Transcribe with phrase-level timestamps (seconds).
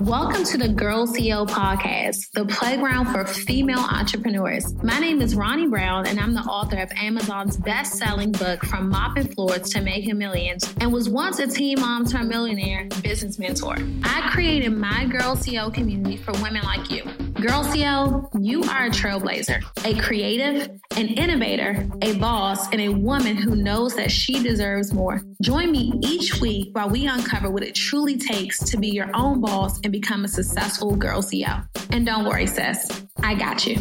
[0.00, 4.72] Welcome to the Girl CEO podcast, the playground for female entrepreneurs.
[4.82, 8.88] My name is Ronnie Brown, and I'm the author of Amazon's best selling book, From
[8.88, 13.76] Mopping Floors to Making Millions, and was once a teen mom turned millionaire business mentor.
[14.02, 17.02] I created my Girl CEO community for women like you.
[17.40, 23.34] Girl CEO, you are a trailblazer, a creative, an innovator, a boss, and a woman
[23.34, 25.22] who knows that she deserves more.
[25.40, 29.40] Join me each week while we uncover what it truly takes to be your own
[29.40, 31.66] boss and become a successful Girl CEO.
[31.90, 33.76] And don't worry, sis, I got you.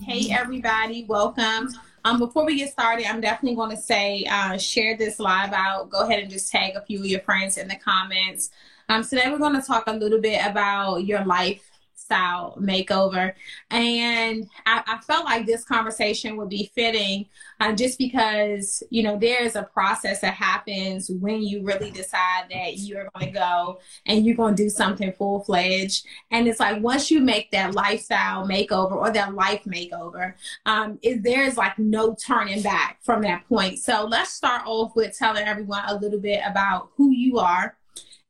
[0.00, 1.68] Hey, everybody, welcome.
[2.04, 5.90] Um, before we get started, I'm definitely going to say uh, share this live out.
[5.90, 8.50] Go ahead and just tag a few of your friends in the comments.
[8.88, 11.67] Um, today, we're going to talk a little bit about your life
[12.10, 13.32] makeover.
[13.70, 17.26] And I, I, felt like this conversation would be fitting
[17.60, 22.78] uh, just because, you know, there's a process that happens when you really decide that
[22.78, 26.06] you're going to go and you're going to do something full fledged.
[26.30, 30.34] And it's like once you make that lifestyle makeover or that life makeover,
[30.66, 33.78] um, it, there's like no turning back from that point.
[33.78, 37.76] So let's start off with telling everyone a little bit about who you are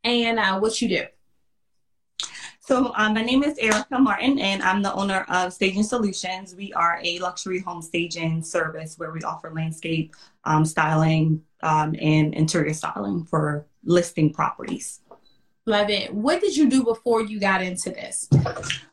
[0.04, 1.04] and uh, what you do.
[2.68, 6.54] So um, my name is Erica Martin, and I'm the owner of Staging Solutions.
[6.54, 12.34] We are a luxury home staging service where we offer landscape um, styling um, and
[12.34, 15.00] interior styling for listing properties.
[15.68, 16.14] Love it.
[16.14, 18.26] What did you do before you got into this?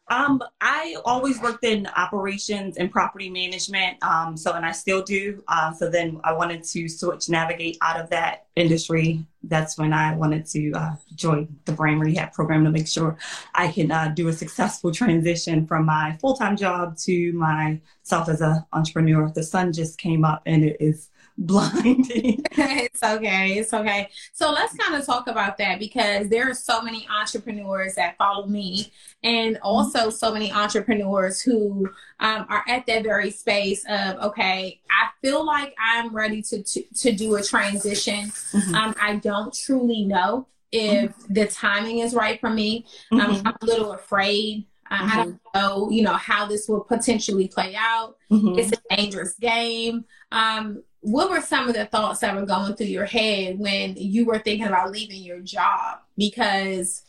[0.10, 4.04] Um, I always worked in operations and property management.
[4.04, 5.42] Um, so, and I still do.
[5.48, 9.26] Uh, so then I wanted to switch, navigate out of that industry.
[9.44, 13.18] That's when I wanted to uh, join the brand rehab program to make sure
[13.54, 18.42] I can uh, do a successful transition from my full time job to myself as
[18.42, 19.32] an entrepreneur.
[19.34, 22.44] The sun just came up and it is blinding.
[22.52, 23.54] it's okay.
[23.54, 24.10] It's okay.
[24.34, 28.48] So let's kind of talk about that because there are so many entrepreneurs that follow
[28.48, 28.92] me,
[29.24, 35.10] and also so many entrepreneurs who um, are at that very space of okay, I
[35.22, 38.26] feel like I'm ready to to, to do a transition.
[38.26, 38.76] Mm-hmm.
[38.76, 41.34] Um, I don't truly know if mm-hmm.
[41.34, 42.86] the timing is right for me.
[43.12, 43.48] Um, mm-hmm.
[43.48, 44.68] I'm a little afraid.
[44.92, 45.12] Mm-hmm.
[45.12, 48.18] I don't know, you know, how this will potentially play out.
[48.32, 48.60] Mm-hmm.
[48.60, 50.06] It's a dangerous game.
[50.32, 54.26] Um, what were some of the thoughts that were going through your head when you
[54.26, 56.00] were thinking about leaving your job?
[56.18, 57.04] Because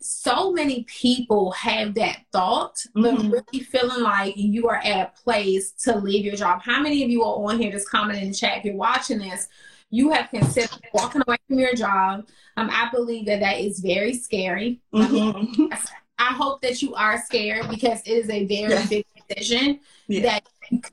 [0.00, 3.30] so many people have that thought, but mm-hmm.
[3.30, 6.60] really feeling like you are at a place to leave your job.
[6.62, 9.18] How many of you are on here just comment in the chat if you're watching
[9.18, 9.48] this?
[9.90, 12.26] You have considered walking away from your job.
[12.56, 14.80] Um, I believe that that is very scary.
[14.92, 15.72] Mm-hmm.
[16.18, 18.86] I hope that you are scared because it is a very yeah.
[18.86, 20.22] big decision yeah.
[20.22, 20.48] that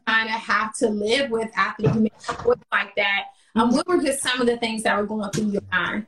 [0.06, 3.26] kind of have to live with after you make a choice like that.
[3.56, 6.06] Um, what were just some of the things that were going through your mind?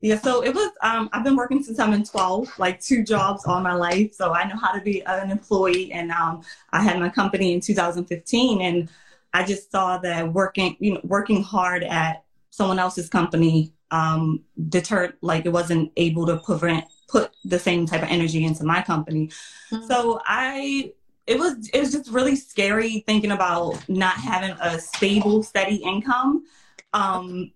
[0.00, 0.70] Yeah, so it was.
[0.82, 4.12] Um, I've been working since I'm in 12, like two jobs all my life.
[4.12, 5.92] So I know how to be an employee.
[5.92, 6.42] And um,
[6.72, 8.88] I had my company in 2015, and
[9.32, 15.14] I just saw that working, you know, working hard at someone else's company um, deterred,
[15.22, 19.28] like it wasn't able to prevent put the same type of energy into my company.
[19.70, 19.86] Mm-hmm.
[19.86, 20.92] So I
[21.26, 26.44] it was it was just really scary thinking about not having a stable, steady income.
[26.92, 27.52] Um,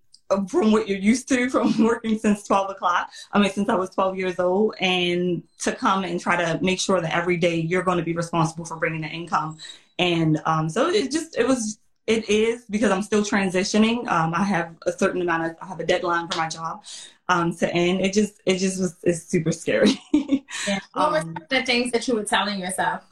[0.47, 3.89] from what you're used to from working since 12 o'clock i mean since i was
[3.89, 7.81] 12 years old and to come and try to make sure that every day you're
[7.81, 9.57] going to be responsible for bringing the income
[9.97, 14.43] and um, so it just it was it is because i'm still transitioning um, i
[14.43, 16.83] have a certain amount of i have a deadline for my job
[17.27, 20.79] um, to end it just it just was it's super scary yeah.
[20.93, 23.03] what were um, the things that you were telling yourself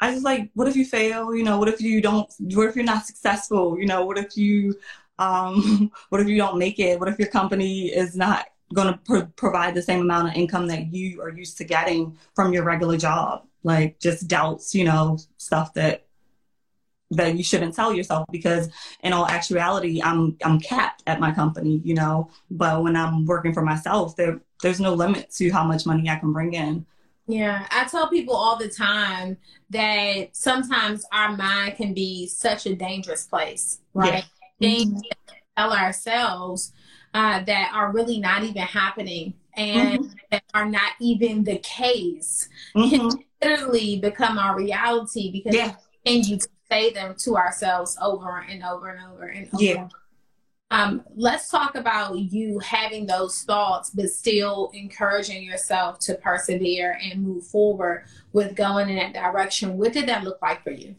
[0.00, 1.34] I was like, what if you fail?
[1.34, 2.30] You know, what if you don't?
[2.38, 3.78] What if you're not successful?
[3.78, 4.76] You know, what if you,
[5.18, 7.00] um, what if you don't make it?
[7.00, 10.66] What if your company is not going to pro- provide the same amount of income
[10.68, 13.44] that you are used to getting from your regular job?
[13.62, 16.06] Like just doubts, you know, stuff that
[17.12, 18.68] that you shouldn't tell yourself because
[19.02, 22.30] in all actuality I'm I'm capped at my company, you know.
[22.50, 26.16] But when I'm working for myself, there there's no limit to how much money I
[26.16, 26.86] can bring in.
[27.26, 29.36] Yeah, I tell people all the time
[29.70, 34.24] that sometimes our mind can be such a dangerous place, right?
[34.60, 34.68] Yeah.
[34.68, 35.02] Things,
[35.56, 36.72] tell ourselves
[37.14, 40.12] uh, that are really not even happening and mm-hmm.
[40.30, 42.90] that are not even the case mm-hmm.
[42.90, 45.74] can literally become our reality because yeah.
[46.04, 49.62] we continue to say them to ourselves over and over and over and over.
[49.62, 49.88] Yeah.
[50.70, 57.22] Um, let's talk about you having those thoughts, but still encouraging yourself to persevere and
[57.22, 59.78] move forward with going in that direction.
[59.78, 60.96] What did that look like for you?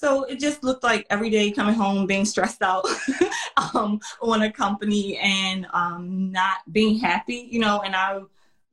[0.00, 2.86] So it just looked like every day coming home being stressed out
[3.74, 7.80] um, on a company and um, not being happy, you know.
[7.82, 8.20] And I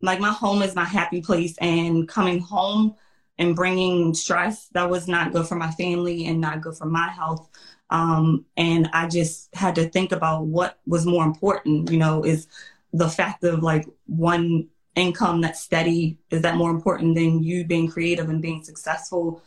[0.02, 2.96] like my home is my happy place, and coming home
[3.40, 7.10] and bringing stress that was not good for my family and not good for my
[7.10, 7.50] health.
[7.90, 12.48] Um, and I just had to think about what was more important, you know, is
[12.94, 17.88] the fact of like one income that's steady is that more important than you being
[17.88, 19.42] creative and being successful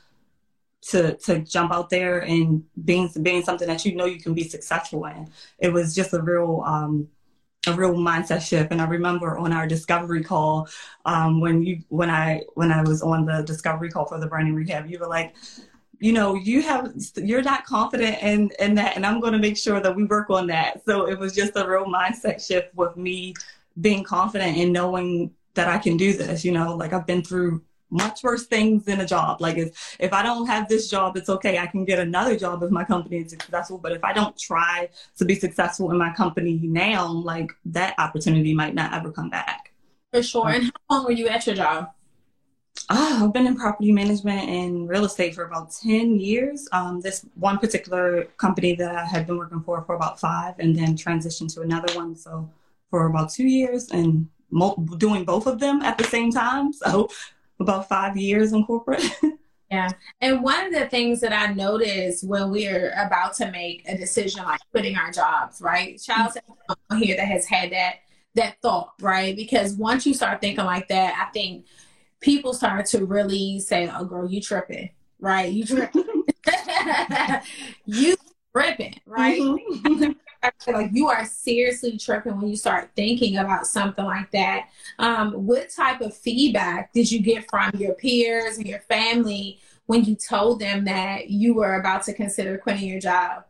[0.82, 4.44] to to jump out there and being being something that you know you can be
[4.44, 5.28] successful in.
[5.58, 7.08] It was just a real um,
[7.66, 8.72] a real mindset shift.
[8.72, 10.68] And I remember on our discovery call
[11.04, 14.54] um, when you when I when I was on the discovery call for the branding
[14.54, 15.34] rehab, you were like.
[16.00, 19.56] You know, you have you're not confident in in that, and I'm going to make
[19.56, 20.82] sure that we work on that.
[20.86, 23.34] So it was just a real mindset shift with me
[23.80, 26.44] being confident and knowing that I can do this.
[26.44, 29.40] You know, like I've been through much worse things than a job.
[29.40, 31.58] Like if, if I don't have this job, it's okay.
[31.58, 33.78] I can get another job if my company is successful.
[33.78, 34.88] But if I don't try
[35.18, 39.72] to be successful in my company now, like that opportunity might not ever come back.
[40.12, 40.48] For sure.
[40.48, 41.90] And how long were you at your job?
[42.92, 46.68] Oh, I've been in property management and real estate for about 10 years.
[46.72, 50.74] Um, this one particular company that I had been working for for about five and
[50.74, 52.16] then transitioned to another one.
[52.16, 52.50] So
[52.90, 56.72] for about two years and mo- doing both of them at the same time.
[56.80, 57.08] So
[57.60, 59.04] about five years in corporate.
[59.70, 59.90] yeah.
[60.20, 64.44] And one of the things that I noticed when we're about to make a decision
[64.44, 66.00] like quitting our jobs, right?
[66.00, 66.38] Child
[66.98, 67.96] here that has had that
[68.34, 69.36] that thought, right?
[69.36, 71.66] Because once you start thinking like that, I think
[72.20, 75.50] people start to really say, Oh girl, you tripping, right?
[75.52, 76.24] You tripping.
[77.84, 78.16] you
[78.54, 79.40] tripping, right?
[79.40, 80.12] Mm-hmm.
[80.68, 84.68] like you are seriously tripping when you start thinking about something like that.
[84.98, 90.04] Um, what type of feedback did you get from your peers and your family when
[90.04, 93.44] you told them that you were about to consider quitting your job?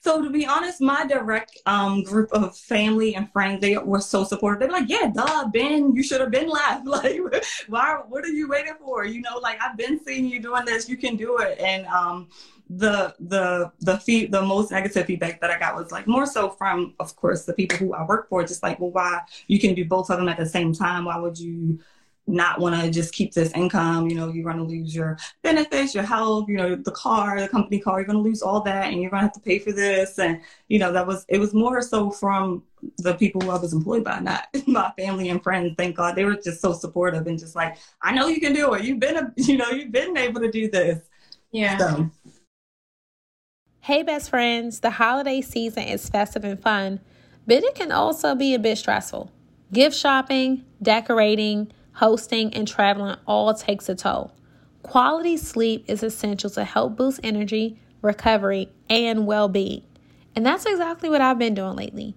[0.00, 4.24] So to be honest, my direct um, group of family and friends, they were so
[4.24, 4.60] supportive.
[4.60, 6.86] They were like, "Yeah, duh, Ben, you should have been left.
[6.96, 7.20] Like,
[7.68, 8.00] why?
[8.08, 9.04] What are you waiting for?
[9.04, 10.88] You know, like I've been seeing you doing this.
[10.88, 12.28] You can do it." And um,
[12.68, 16.50] the the the fee the most negative feedback that I got was like more so
[16.50, 19.74] from of course the people who I work for just like well why you can
[19.74, 21.78] do both of them at the same time why would you
[22.26, 25.94] not want to just keep this income you know you're going to lose your benefits
[25.94, 28.92] your health you know the car the company car you're going to lose all that
[28.92, 30.18] and you're going to have to pay for this.
[30.18, 32.62] And you know that was it was more so from
[32.98, 35.74] the people who I was employed by not my family and friends.
[35.76, 38.74] Thank God they were just so supportive and just like I know you can do
[38.74, 38.84] it.
[38.84, 41.00] You've been a, you know you've been able to do this.
[41.52, 41.78] Yeah.
[41.78, 42.10] So.
[43.80, 46.98] Hey, best friends, the holiday season is festive and fun,
[47.46, 49.30] but it can also be a bit stressful.
[49.72, 54.32] Gift shopping, decorating, hosting, and traveling all takes a toll.
[54.82, 59.82] Quality sleep is essential to help boost energy, recovery, and well being.
[60.34, 62.14] And that's exactly what I've been doing lately.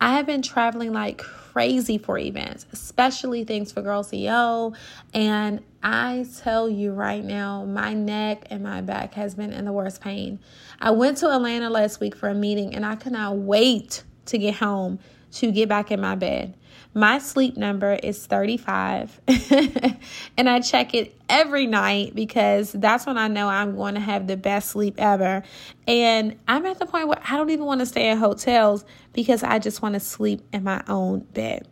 [0.00, 4.76] I have been traveling like crazy for events, especially things for Girl CEO.
[5.14, 9.72] And I tell you right now, my neck and my back has been in the
[9.72, 10.40] worst pain.
[10.80, 14.38] I went to Atlanta last week for a meeting and I could not wait to
[14.38, 14.98] get home
[15.32, 16.54] to get back in my bed.
[16.94, 19.20] My sleep number is 35,
[20.36, 24.26] and I check it every night because that's when I know I'm going to have
[24.26, 25.42] the best sleep ever.
[25.86, 28.84] And I'm at the point where I don't even want to stay in hotels
[29.14, 31.66] because I just want to sleep in my own bed.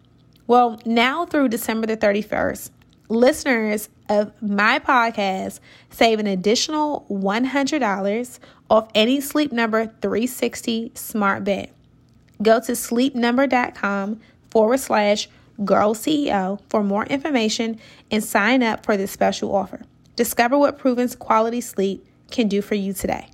[0.47, 2.71] Well, now through December the 31st,
[3.11, 5.61] listeners of my podcast
[5.91, 8.39] save an additional $100
[8.71, 11.71] off any Sleep Number 360 smart bed.
[12.41, 14.21] Go to sleepnumber.com
[14.51, 15.29] forward slash
[15.65, 17.79] girl CEO for more information
[18.11, 19.81] and sign up for this special offer.
[20.17, 23.29] Discover what Proven's quality sleep can do for you today.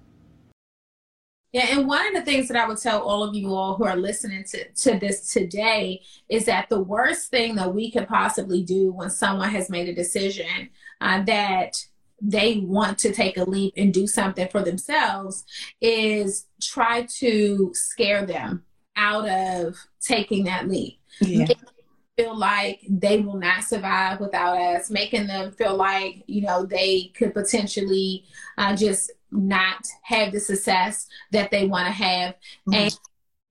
[1.52, 3.84] Yeah, and one of the things that I would tell all of you all who
[3.84, 8.62] are listening to, to this today is that the worst thing that we could possibly
[8.62, 10.68] do when someone has made a decision
[11.00, 11.82] uh, that
[12.20, 15.44] they want to take a leap and do something for themselves
[15.80, 18.64] is try to scare them
[18.96, 20.98] out of taking that leap.
[21.20, 21.46] Yeah.
[22.16, 27.12] Feel like they will not survive without us, making them feel like you know they
[27.14, 28.24] could potentially
[28.56, 32.34] uh, just not have the success that they want to have,
[32.66, 32.74] mm-hmm.
[32.74, 32.98] and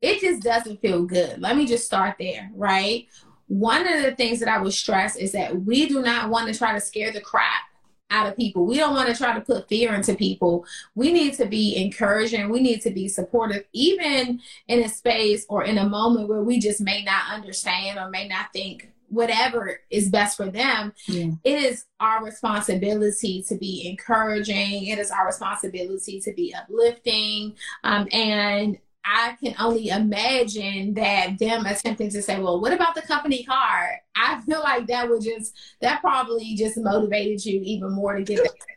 [0.01, 1.39] it just doesn't feel good.
[1.39, 3.07] Let me just start there, right?
[3.48, 6.57] One of the things that I would stress is that we do not want to
[6.57, 7.62] try to scare the crap
[8.09, 8.65] out of people.
[8.65, 10.65] We don't want to try to put fear into people.
[10.93, 12.50] We need to be encouraging.
[12.50, 16.59] We need to be supportive, even in a space or in a moment where we
[16.59, 20.93] just may not understand or may not think whatever is best for them.
[21.07, 21.31] Yeah.
[21.43, 24.88] It is our responsibility to be encouraging.
[24.88, 27.55] It is our responsibility to be uplifting.
[27.83, 33.03] Um, and I can only imagine that them attempting to say, well, what about the
[33.03, 34.01] company car?
[34.15, 38.43] I feel like that would just, that probably just motivated you even more to get
[38.43, 38.75] that.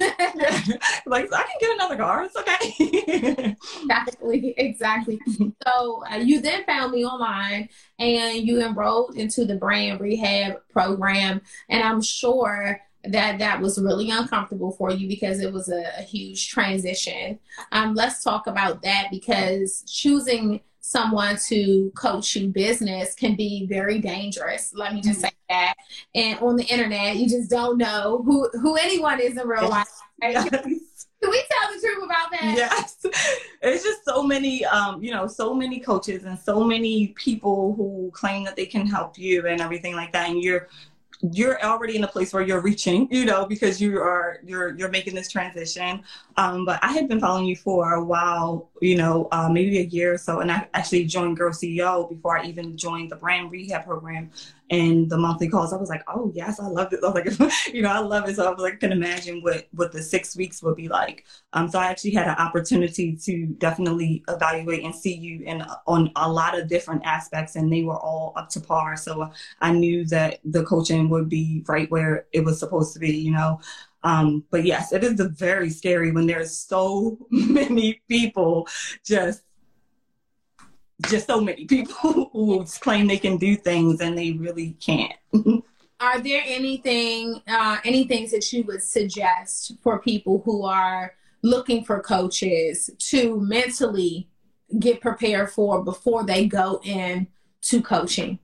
[1.06, 2.24] like I can get another car.
[2.24, 3.56] It's okay.
[3.82, 5.20] exactly, exactly.
[5.66, 7.68] So uh, you then found me online,
[7.98, 14.10] and you enrolled into the brand rehab program, and I'm sure that that was really
[14.10, 17.38] uncomfortable for you because it was a, a huge transition.
[17.72, 23.98] Um, let's talk about that because choosing someone to coach you business can be very
[23.98, 24.72] dangerous.
[24.74, 25.74] Let me just say that.
[26.14, 29.88] And on the internet, you just don't know who who anyone is in real life.
[30.20, 30.36] Right?
[31.20, 32.54] Can we tell the truth about that?
[32.56, 33.04] Yes.
[33.60, 38.10] It's just so many, um, you know, so many coaches and so many people who
[38.14, 40.30] claim that they can help you and everything like that.
[40.30, 40.68] And you're
[41.20, 44.88] you're already in a place where you're reaching, you know, because you are you're you're
[44.88, 46.02] making this transition.
[46.36, 49.84] Um, but I had been following you for a while, you know, uh, maybe a
[49.84, 53.50] year or so, and I actually joined Girl CEO before I even joined the brand
[53.50, 54.30] rehab program
[54.70, 55.72] and the monthly calls.
[55.72, 57.00] I was like, oh yes, I love it.
[57.02, 58.36] I was like, you know, I love it.
[58.36, 61.24] So I was like, can imagine what what the six weeks would be like.
[61.52, 66.10] Um, so I actually had an opportunity to definitely evaluate and see you in on
[66.16, 68.96] a lot of different aspects, and they were all up to par.
[68.96, 73.16] So I knew that the coaching would be right where it was supposed to be.
[73.16, 73.60] You know.
[74.04, 78.68] Um, but yes, it is very scary when there's so many people
[79.04, 79.42] just
[81.06, 85.14] just so many people who claim they can do things and they really can't.
[86.00, 91.84] are there anything uh, any things that you would suggest for people who are looking
[91.84, 94.28] for coaches to mentally
[94.78, 97.26] get prepared for before they go in
[97.62, 98.38] to coaching?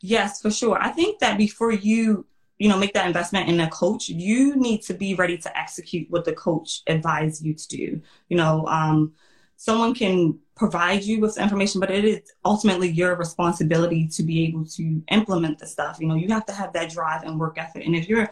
[0.00, 0.78] Yes, for sure.
[0.80, 2.26] I think that before you
[2.58, 6.10] you know make that investment in a coach you need to be ready to execute
[6.10, 9.12] what the coach advised you to do you know um,
[9.56, 14.64] someone can provide you with information, but it is ultimately your responsibility to be able
[14.66, 15.98] to implement the stuff.
[16.00, 17.86] You know, you have to have that drive and work ethic.
[17.86, 18.28] And if you're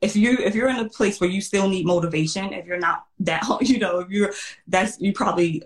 [0.00, 3.06] if you if you're in a place where you still need motivation, if you're not
[3.20, 4.32] that you know, if you're
[4.68, 5.62] that's you probably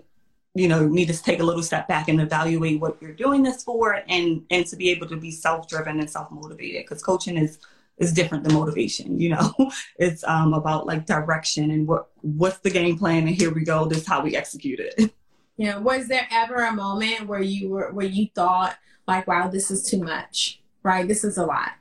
[0.57, 3.63] you know need to take a little step back and evaluate what you're doing this
[3.63, 7.59] for and and to be able to be self-driven and self-motivated because coaching is
[7.99, 9.53] is different than motivation you know
[9.99, 13.85] it's um about like direction and what what's the game plan and here we go
[13.85, 15.13] this is how we execute it
[15.57, 19.47] You know, was there ever a moment where you were where you thought like, wow,
[19.47, 21.07] this is too much, right?
[21.07, 21.71] This is a lot.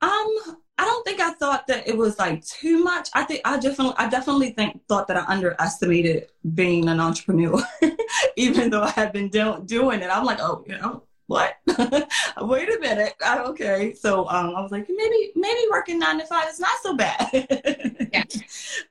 [0.00, 3.08] Um, I don't think I thought that it was like too much.
[3.14, 7.60] I think I definitely, I definitely think thought that I underestimated being an entrepreneur,
[8.36, 10.08] even though I had been do- doing it.
[10.10, 11.56] I'm like, oh, you know, what?
[11.66, 13.14] Wait a minute.
[13.24, 13.92] I, okay.
[13.94, 17.28] So um, I was like, maybe maybe working nine to five is not so bad.
[18.12, 18.24] yeah.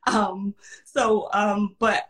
[0.06, 0.54] Um.
[0.84, 1.76] So um.
[1.80, 2.10] But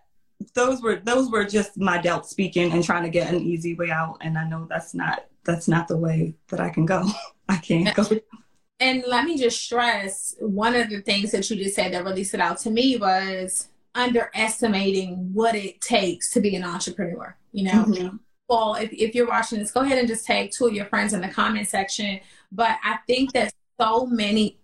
[0.54, 3.92] those were those were just my doubt speaking and trying to get an easy way
[3.92, 4.18] out.
[4.22, 7.06] And i know that's not that's not the way that i can go.
[7.50, 8.06] I can't go.
[8.80, 12.26] And let me just stress one of the things that you just said that really
[12.26, 17.86] stood out to me was underestimating what it takes to be an entrepreneur you know?
[17.86, 18.18] Mm-hmm.
[18.50, 21.14] well if, if you're watching this go ahead and just tag two of your friends
[21.14, 22.20] in the comment section.
[22.52, 24.60] But i think that so many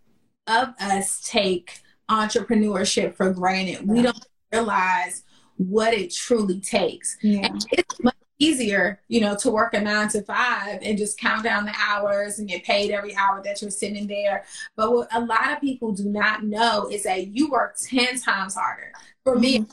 [0.47, 3.87] of us take entrepreneurship for granted.
[3.87, 5.22] We don't realize
[5.57, 7.17] what it truly takes.
[7.21, 7.47] Yeah.
[7.47, 11.43] And it's much easier, you know, to work a nine to five and just count
[11.43, 14.43] down the hours and get paid every hour that you're sitting there.
[14.75, 18.55] But what a lot of people do not know is that you work 10 times
[18.55, 18.91] harder.
[19.23, 19.71] For me, mm-hmm.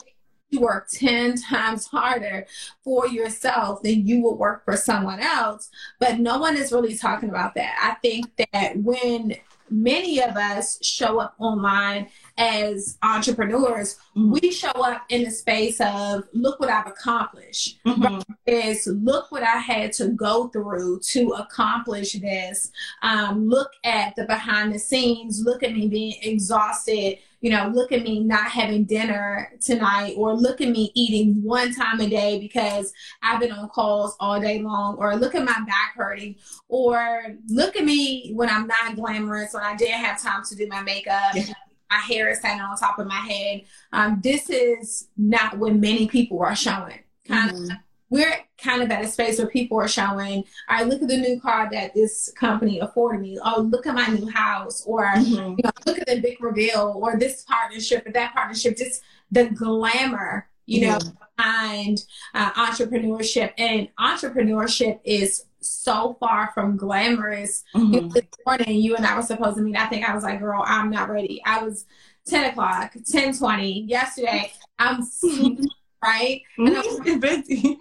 [0.50, 2.46] you work 10 times harder
[2.84, 5.70] for yourself than you will work for someone else.
[5.99, 7.76] But no one is really talking about that.
[7.82, 9.37] I think that when
[9.70, 14.32] many of us show up online as entrepreneurs, mm-hmm.
[14.32, 17.78] we show up in the space of look what I've accomplished.
[17.86, 18.20] Mm-hmm.
[18.46, 22.72] Is look what I had to go through to accomplish this.
[23.02, 25.40] Um, look at the behind the scenes.
[25.44, 27.18] Look at me being exhausted.
[27.40, 31.75] You know, look at me not having dinner tonight, or look at me eating one
[31.75, 32.92] time a day because
[33.23, 36.37] I've been on calls all day long, or look at my back hurting,
[36.68, 40.66] or look at me when I'm not glamorous, when I didn't have time to do
[40.68, 41.35] my makeup.
[41.35, 41.54] Yeah
[41.90, 43.62] my hair is standing on top of my head.
[43.92, 47.00] Um, this is not what many people are showing.
[47.26, 47.64] Kind mm-hmm.
[47.64, 47.70] of,
[48.10, 51.16] we're kind of at a space where people are showing, all right, look at the
[51.16, 53.38] new car that this company afforded me.
[53.42, 55.54] Oh, look at my new house, or mm-hmm.
[55.56, 58.76] you know, look at the big reveal, or this partnership, or that partnership.
[58.76, 60.98] Just the glamour, you know,
[61.36, 67.62] behind uh, entrepreneurship, and entrepreneurship is so far from glamorous.
[67.76, 68.08] Mm-hmm.
[68.08, 69.76] This morning, you and I were supposed to meet.
[69.76, 71.40] I think I was like, girl, I'm not ready.
[71.46, 71.86] I was
[72.26, 74.52] 10 o'clock, 10 20 yesterday.
[74.80, 75.02] I'm
[76.02, 76.42] right?
[76.59, 77.19] Mm-hmm.
[77.21, 77.78] busy.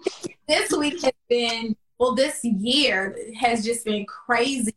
[0.48, 4.74] this week has been, well, this year has just been crazy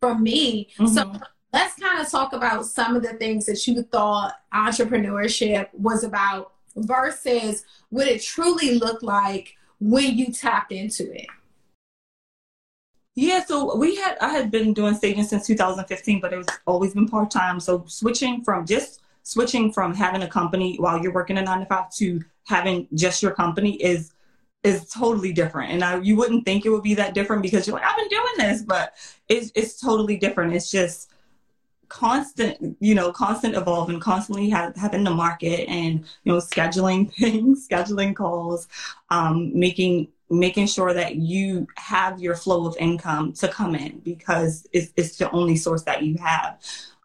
[0.00, 0.68] for me.
[0.78, 0.94] Mm-hmm.
[0.94, 1.20] So
[1.52, 6.52] let's kind of talk about some of the things that you thought entrepreneurship was about
[6.76, 11.26] versus what it truly looked like when you tapped into it.
[13.14, 16.92] Yeah, so we had I had been doing staging since 2015, but it was always
[16.92, 17.60] been part time.
[17.60, 21.66] So switching from just switching from having a company while you're working a nine to
[21.66, 24.12] five to having just your company is
[24.62, 25.72] is totally different.
[25.72, 28.08] And I, you wouldn't think it would be that different because you're like, I've been
[28.08, 28.94] doing this, but
[29.28, 30.54] it's it's totally different.
[30.54, 31.12] It's just
[31.88, 38.14] constant, you know, constant evolving, constantly having the market and you know scheduling things, scheduling
[38.14, 38.68] calls,
[39.10, 44.66] um, making making sure that you have your flow of income to come in because
[44.72, 46.58] it's, it's the only source that you have.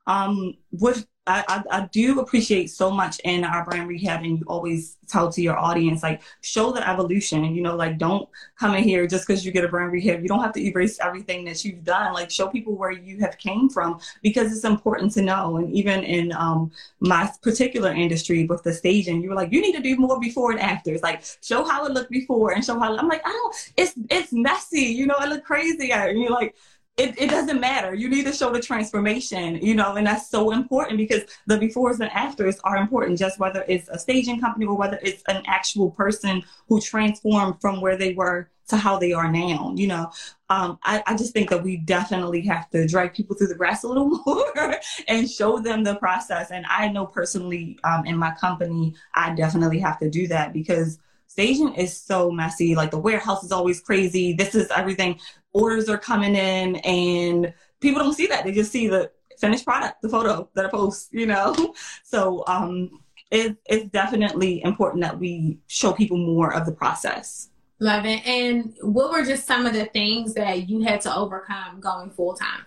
[0.08, 4.46] Um, with I, I, I, do appreciate so much in our brand rehab and you
[4.48, 8.84] always tell to your audience like show the evolution you know like don't come in
[8.84, 10.22] here just because you get a brand rehab.
[10.22, 12.14] You don't have to erase everything that you've done.
[12.14, 15.58] Like show people where you have came from because it's important to know.
[15.58, 19.76] And even in um, my particular industry with the staging you were like you need
[19.76, 22.78] to do more before and after it's like show how it looked before and show
[22.80, 24.82] how i'm like i don't it's it's messy.
[24.82, 26.56] You know it look crazy and you're like
[26.98, 27.94] it, it doesn't matter.
[27.94, 32.00] You need to show the transformation, you know, and that's so important because the befores
[32.00, 35.92] and afters are important, just whether it's a staging company or whether it's an actual
[35.92, 40.12] person who transformed from where they were to how they are now, you know.
[40.50, 43.84] Um, I, I just think that we definitely have to drag people through the grass
[43.84, 44.76] a little more
[45.08, 46.52] and show them the process.
[46.52, 51.00] And I know personally um, in my company, I definitely have to do that because
[51.28, 52.76] staging is so messy.
[52.76, 54.34] Like the warehouse is always crazy.
[54.34, 55.20] This is everything
[55.54, 58.46] orders are coming in and people don't see that.
[58.46, 61.74] They just see the finished product, the photo that I post, you know?
[62.04, 67.50] So um, it, it's definitely important that we show people more of the process.
[67.80, 68.26] Love it.
[68.28, 72.36] And what were just some of the things that you had to overcome going full
[72.36, 72.66] time?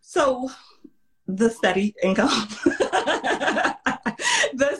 [0.00, 0.50] So
[1.26, 2.28] the steady income.
[2.64, 3.76] the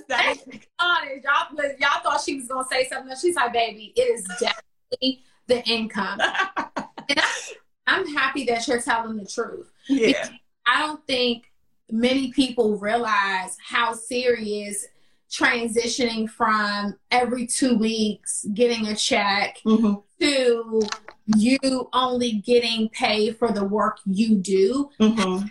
[0.03, 0.63] steady.
[0.79, 3.15] Honest, y'all, y'all thought she was gonna say something.
[3.21, 6.19] She's like, baby, it is definitely the income.
[7.09, 7.21] and
[7.87, 9.71] I'm happy that you're telling the truth.
[9.89, 10.29] Yeah.
[10.67, 11.51] I don't think
[11.91, 14.87] many people realize how serious
[15.31, 19.95] transitioning from every two weeks getting a check mm-hmm.
[20.21, 20.83] to
[21.37, 24.91] you only getting paid for the work you do.
[25.01, 25.47] Mm-hmm.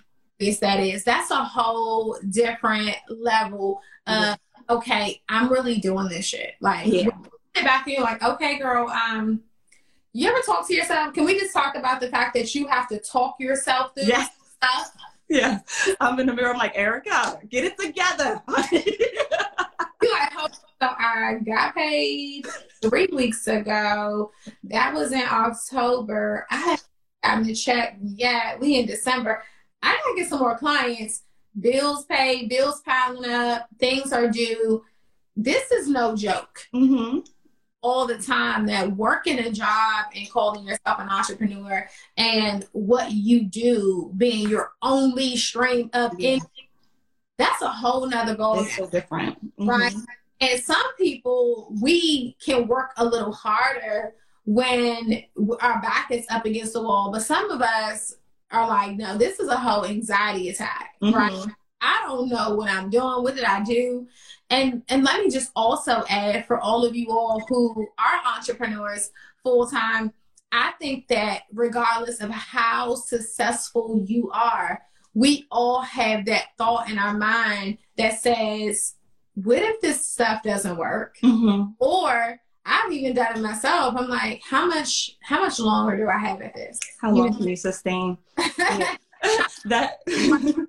[0.60, 1.06] That is.
[1.06, 4.38] That's a whole different level of
[4.70, 6.56] okay, I'm really doing this shit.
[6.60, 7.10] Like yeah.
[7.56, 9.42] back you're like, okay, girl, um,
[10.14, 11.14] you ever talk to yourself?
[11.14, 14.30] Can we just talk about the fact that you have to talk yourself through yes.
[14.56, 14.92] stuff?
[15.28, 15.60] Yeah.
[16.00, 16.52] I'm in the mirror.
[16.52, 18.42] I'm like, Erica, get it together.
[18.50, 18.58] so
[20.82, 22.46] I got paid
[22.82, 24.32] three weeks ago.
[24.66, 26.46] That was in October.
[26.52, 26.88] I haven't
[27.24, 28.60] gotten the check yet.
[28.60, 29.42] We in December.
[29.82, 31.24] I gotta get some more clients.
[31.60, 34.84] Bills paid, bills piling up, things are due.
[35.36, 36.68] This is no joke.
[36.74, 37.20] Mm-hmm
[37.84, 43.44] all the time that working a job and calling yourself an entrepreneur and what you
[43.44, 46.32] do being your only stream of yeah.
[46.32, 46.50] income,
[47.38, 48.62] that's a whole nother goal.
[48.62, 49.38] It's so different.
[49.60, 49.70] Mm-hmm.
[49.70, 49.94] Right.
[50.40, 54.14] And some people, we can work a little harder
[54.46, 55.24] when
[55.62, 57.12] our back is up against the wall.
[57.12, 58.16] But some of us
[58.52, 61.16] are like, no, this is a whole anxiety attack, mm-hmm.
[61.16, 61.46] right?
[61.82, 63.24] I don't know what I'm doing.
[63.24, 64.08] What did I do?
[64.54, 69.10] And and let me just also add for all of you all who are entrepreneurs
[69.42, 70.14] full time,
[70.52, 74.80] I think that regardless of how successful you are,
[75.16, 78.94] we all have that thought in our mind that says,
[79.34, 81.16] what if this stuff doesn't work?
[81.24, 81.72] Mm-hmm.
[81.80, 83.96] Or I've even done it myself.
[83.98, 86.80] I'm like, how much how much longer do I have at this?
[87.02, 87.38] How long you know?
[87.38, 88.20] can you sustain?
[89.66, 89.98] that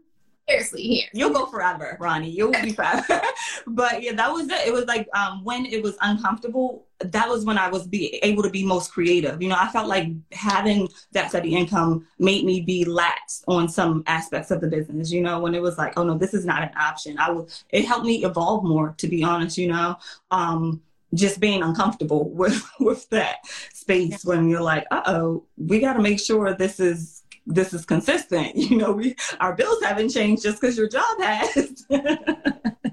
[0.49, 1.09] seriously here.
[1.13, 2.31] You'll go forever, Ronnie.
[2.31, 3.21] You'll be forever.
[3.67, 4.67] but yeah, that was it.
[4.67, 8.43] It was like um, when it was uncomfortable, that was when I was be able
[8.43, 9.41] to be most creative.
[9.43, 14.03] You know, I felt like having that steady income made me be lax on some
[14.07, 15.11] aspects of the business.
[15.11, 17.19] You know, when it was like, oh no, this is not an option.
[17.19, 17.65] I was.
[17.71, 19.59] It helped me evolve more, to be honest.
[19.59, 19.97] You know,
[20.31, 20.83] um,
[21.15, 23.39] just being uncomfortable with with that
[23.73, 27.85] space when you're like, uh oh, we got to make sure this is this is
[27.85, 28.57] consistent.
[28.65, 31.85] You know, we our bills haven't changed just because your job has.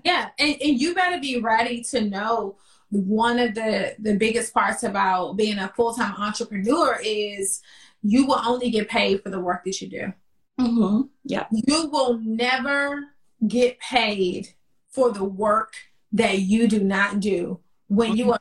[0.04, 2.58] yeah, and, and you better be ready to know
[2.90, 7.62] one of the the biggest parts about being a full-time entrepreneur is
[8.04, 10.14] you will only get paid for the work that you do.
[10.60, 11.02] Mm-hmm.
[11.24, 11.46] Yeah.
[11.52, 13.06] You will never
[13.48, 14.50] get paid
[14.90, 15.74] for the work
[16.12, 18.18] that you do not do when mm-hmm.
[18.18, 18.40] you are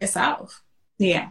[0.00, 0.62] yourself.
[0.98, 1.30] Yeah.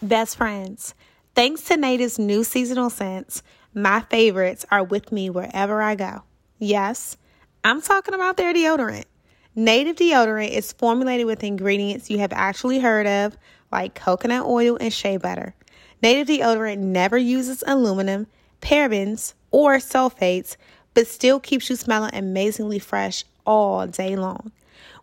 [0.00, 0.94] Best friends.
[1.40, 6.24] Thanks to Native's new seasonal scents, my favorites are with me wherever I go.
[6.58, 7.16] Yes,
[7.64, 9.06] I'm talking about their deodorant.
[9.54, 13.38] Native deodorant is formulated with ingredients you have actually heard of,
[13.72, 15.54] like coconut oil and shea butter.
[16.02, 18.26] Native deodorant never uses aluminum,
[18.60, 20.58] parabens, or sulfates,
[20.92, 24.52] but still keeps you smelling amazingly fresh all day long.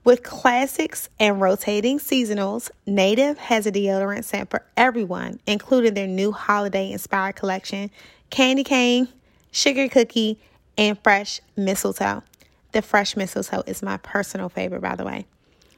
[0.08, 6.32] With classics and rotating seasonals, Native has a deodorant scent for everyone, including their new
[6.32, 7.92] holiday inspired collection
[8.30, 9.10] Candy Cane,
[9.52, 10.40] Sugar Cookie,
[10.78, 12.24] and Fresh Mistletoe.
[12.72, 15.26] The fresh mistletoe is my personal favorite, by the way.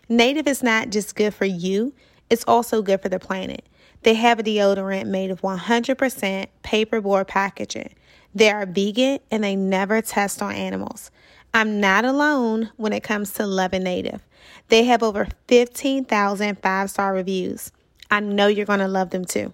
[0.08, 1.92] Native is not just good for you,
[2.30, 3.66] it's also good for the planet.
[4.04, 7.96] They have a deodorant made of 100% paperboard packaging.
[8.36, 11.10] They are vegan and they never test on animals.
[11.54, 14.22] I'm not alone when it comes to loving Native.
[14.68, 17.72] They have over 15,000 five star reviews.
[18.12, 19.54] I know you're going to love them too.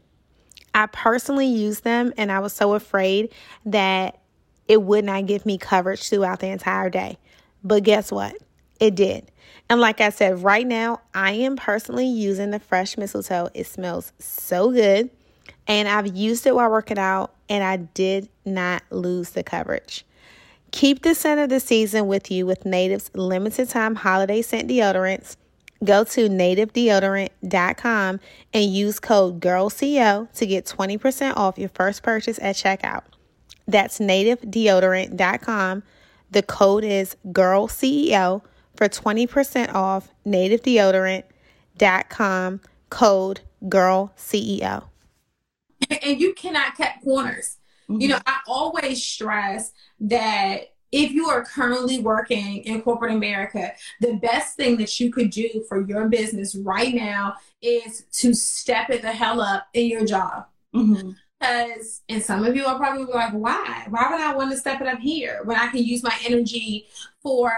[0.74, 3.34] I personally use them and I was so afraid
[3.66, 4.20] that
[4.68, 7.18] it would not give me coverage throughout the entire day.
[7.64, 8.36] But guess what?
[8.80, 9.32] It did.
[9.70, 13.50] And like I said, right now, I am personally using the fresh mistletoe.
[13.54, 15.10] It smells so good.
[15.68, 20.06] And I've used it while working out, and I did not lose the coverage.
[20.76, 25.38] Keep the scent of the season with you with Native's limited time holiday scent deodorants.
[25.84, 28.20] Go to nativedeodorant.com
[28.54, 33.04] and use code GIRLCEO to get 20% off your first purchase at checkout.
[33.66, 35.84] That's nativedeodorant.com
[36.32, 38.42] the code is Girl CEO
[38.76, 42.60] for 20% off nativedeodorant.com
[42.90, 44.84] code Girl CEO.
[46.02, 47.60] And you cannot cut corners.
[47.90, 48.02] Mm-hmm.
[48.02, 54.14] You know, I always stress that if you are currently working in corporate America, the
[54.14, 59.02] best thing that you could do for your business right now is to step it
[59.02, 60.46] the hell up in your job.
[60.74, 61.12] Mm-hmm.
[61.40, 63.86] Because, and some of you are probably like, why?
[63.90, 66.88] Why would I want to step it up here when I can use my energy
[67.22, 67.52] for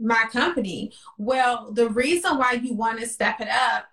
[0.00, 0.92] my company?
[1.18, 3.86] Well, the reason why you want to step it up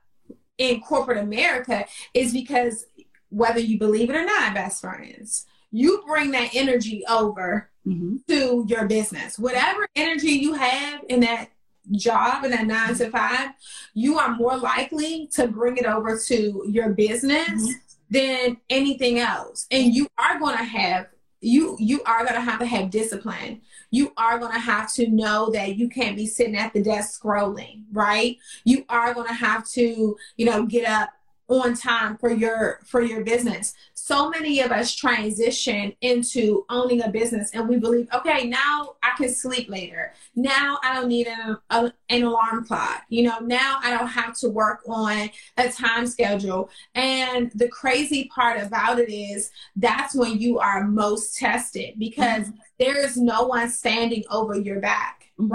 [0.58, 2.86] in corporate America is because
[3.30, 8.18] whether you believe it or not, best friends, you bring that energy over mm-hmm.
[8.28, 9.40] to your business.
[9.40, 11.50] Whatever energy you have in that
[11.92, 13.50] job in that nine to five,
[13.94, 17.50] you are more likely to bring it over to your business.
[17.50, 17.72] Mm-hmm
[18.12, 19.66] than anything else.
[19.72, 21.08] And you are going to have
[21.44, 23.62] you you are going to have to have discipline.
[23.90, 27.20] You are going to have to know that you can't be sitting at the desk
[27.20, 28.38] scrolling, right?
[28.64, 31.10] You are going to have to, you know, get up
[31.48, 37.10] on time for your for your business so many of us transition into owning a
[37.10, 41.56] business and we believe okay now i can sleep later now i don't need an,
[41.70, 46.08] a, an alarm clock you know now i don't have to work on a time
[46.08, 52.48] schedule and the crazy part about it is that's when you are most tested because
[52.48, 52.58] mm-hmm.
[52.80, 55.54] there is no one standing over your back mm-hmm.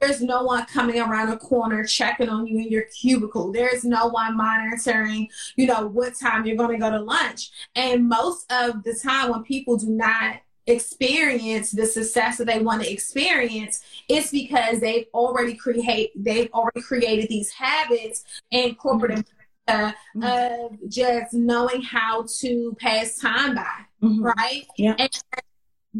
[0.00, 3.52] There's no one coming around a corner checking on you in your cubicle.
[3.52, 7.50] There's no one monitoring, you know, what time you're going to go to lunch.
[7.74, 12.80] And most of the time, when people do not experience the success that they want
[12.80, 19.26] to experience it's because they've already create they've already created these habits in corporate
[19.68, 20.22] mm-hmm.
[20.22, 23.66] of just knowing how to pass time by
[24.00, 24.22] mm-hmm.
[24.22, 24.94] right yeah.
[25.00, 25.10] and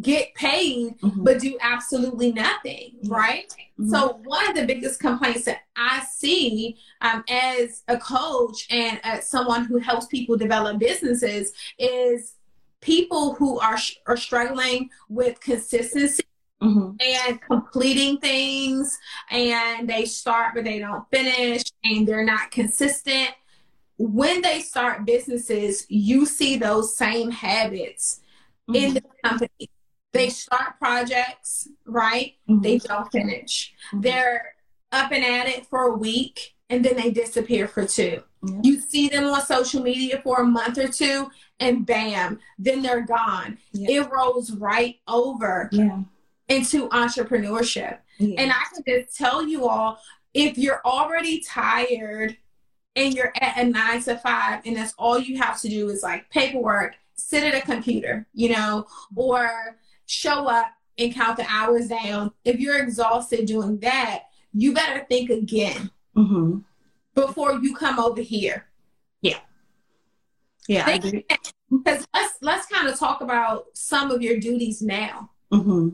[0.01, 1.23] get paid mm-hmm.
[1.23, 3.91] but do absolutely nothing right mm-hmm.
[3.91, 9.29] so one of the biggest complaints that i see um, as a coach and as
[9.29, 12.37] someone who helps people develop businesses is
[12.81, 16.23] people who are are struggling with consistency
[16.63, 16.93] mm-hmm.
[16.99, 18.99] and completing things
[19.31, 23.29] and they start but they don't finish and they're not consistent
[23.99, 28.21] when they start businesses you see those same habits
[28.73, 29.29] in the mm-hmm.
[29.29, 29.69] company
[30.13, 32.35] they start projects, right?
[32.49, 32.63] Mm-hmm.
[32.63, 33.75] They don't finish.
[33.89, 34.01] Mm-hmm.
[34.03, 34.55] They're
[34.93, 38.23] up and at it for a week and then they disappear for two.
[38.47, 38.61] Yeah.
[38.63, 43.07] You see them on social media for a month or two and bam, then they're
[43.07, 43.59] gone.
[43.73, 44.03] Yeah.
[44.03, 46.01] It rolls right over yeah.
[46.49, 47.99] into entrepreneurship.
[48.21, 49.99] And I can just tell you all,
[50.33, 52.37] if you're already tired
[52.95, 56.03] and you're at a nine to five and that's all you have to do is
[56.03, 59.77] like paperwork, sit at a computer, you know, or
[60.13, 60.67] show up
[60.99, 62.33] and count the hours down.
[62.45, 66.59] If you're exhausted doing that, you better think again Mm-hmm.
[67.15, 68.67] before you come over here.
[69.23, 69.39] Yeah.
[70.69, 70.85] Yeah.
[70.87, 71.25] I agree.
[71.71, 75.31] Because let's let's kind of talk about some of your duties now.
[75.51, 75.91] hmm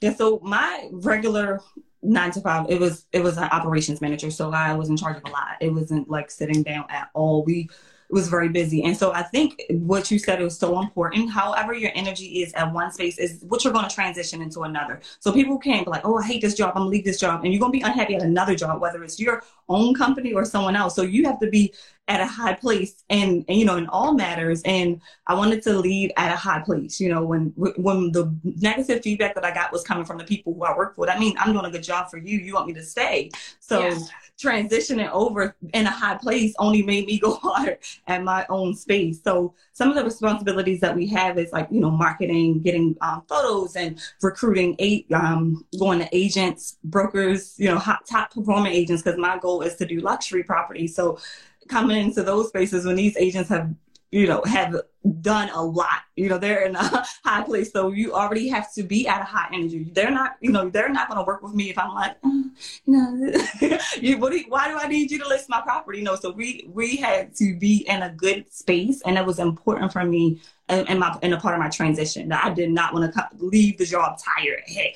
[0.00, 1.60] Yeah, so my regular
[2.02, 5.18] nine to five, it was it was an operations manager, so I was in charge
[5.18, 5.56] of a lot.
[5.60, 7.44] It wasn't like sitting down at all.
[7.44, 7.68] We
[8.10, 11.30] was very busy, and so I think what you said was so important.
[11.30, 15.00] However, your energy is at one space is what you're going to transition into another.
[15.20, 16.72] So people can't be like, "Oh, I hate this job.
[16.74, 19.18] I'm gonna leave this job," and you're gonna be unhappy at another job, whether it's
[19.18, 20.94] your own company or someone else.
[20.94, 21.72] So you have to be
[22.06, 24.60] at a high place, and, and you know, in all matters.
[24.64, 27.00] And I wanted to leave at a high place.
[27.00, 30.52] You know, when when the negative feedback that I got was coming from the people
[30.54, 32.38] who I work for, that means I'm doing a good job for you.
[32.38, 33.30] You want me to stay.
[33.60, 33.98] So Yeah.
[34.38, 39.22] transitioning over in a high place only made me go harder at my own space.
[39.22, 43.22] So some of the responsibilities that we have is like you know marketing, getting um,
[43.28, 49.02] photos, and recruiting eight, um, going to agents, brokers, you know, hot, top performing agents.
[49.02, 50.86] Because my goal is to do luxury property.
[50.86, 51.18] So
[51.68, 53.74] coming into those spaces when these agents have
[54.14, 54.76] you know have
[55.20, 56.02] done a lot.
[56.14, 57.72] You know they're in a high place.
[57.72, 59.88] So you already have to be at a high energy.
[59.92, 62.50] They're not you know they're not going to work with me if i'm like mm,
[62.86, 65.98] you know you, what do you, why do i need you to list my property?
[65.98, 69.40] You know so we we had to be in a good space and it was
[69.40, 72.28] important for me in my in a part of my transition.
[72.28, 74.94] That i did not want to leave the job tired hey,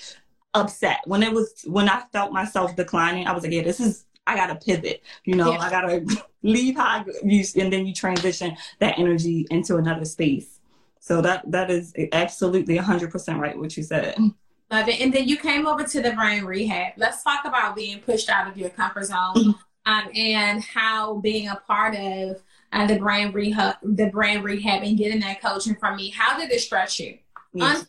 [0.55, 1.01] upset.
[1.07, 4.37] When it was when i felt myself declining i was like yeah this is I
[4.37, 5.59] gotta pivot, you know, Yeah.
[5.59, 6.05] I gotta
[6.43, 10.61] leave how used, and then you transition that energy into another space.
[11.01, 14.17] So that that is absolutely 100% right what you said.
[14.71, 15.01] Love it.
[15.01, 16.93] And then you came over to the brand rehab.
[16.99, 19.55] Let's talk about being pushed out of your comfort zone Mhm.
[19.87, 24.99] um, and how being a part of uh, the brand rehab, the brand rehab, and
[24.99, 26.11] getting that coaching from me.
[26.11, 27.17] How did it stretch you?
[27.55, 27.79] Yes.
[27.81, 27.87] Un-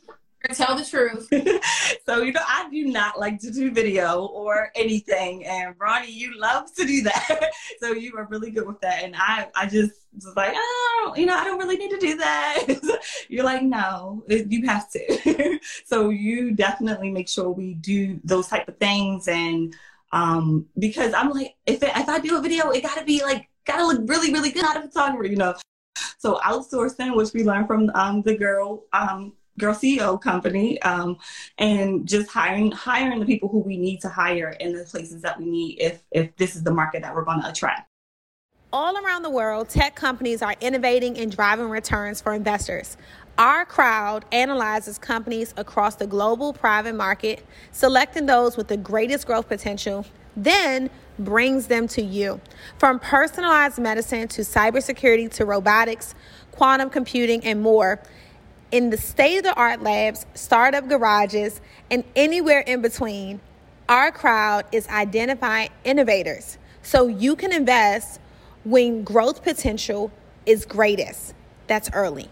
[0.48, 1.28] tell the truth.
[2.06, 6.40] so you know I do not like to do video or anything, and Ronnie, you
[6.40, 7.52] love to do that.
[7.80, 11.26] so you are really good with that, and I I just was like, oh, you
[11.26, 13.00] know, I don't really need to do that.
[13.30, 15.60] You're like, no, you have to.
[15.86, 19.76] so you definitely make sure we do those type of things, and
[20.12, 23.50] um, because I'm like, if it, if I do a video, it gotta be like
[23.66, 25.56] gotta look really really good out of photographer, you know.
[26.18, 31.18] So outsourcing, which we learned from um, the girl um, girl CEO company, um,
[31.58, 35.40] and just hiring hiring the people who we need to hire in the places that
[35.40, 37.90] we need if if this is the market that we're going to attract.
[38.72, 42.98] All around the world, tech companies are innovating and driving returns for investors.
[43.40, 50.06] OurCrowd analyzes companies across the global private market, selecting those with the greatest growth potential,
[50.36, 52.40] then brings them to you.
[52.78, 56.14] From personalized medicine to cybersecurity to robotics,
[56.52, 58.00] quantum computing, and more.
[58.72, 63.42] In the state of the art labs, startup garages, and anywhere in between,
[63.88, 68.20] OurCrowd is identifying innovators so you can invest
[68.64, 70.12] when growth potential
[70.46, 71.34] is greatest.
[71.66, 72.30] That's early.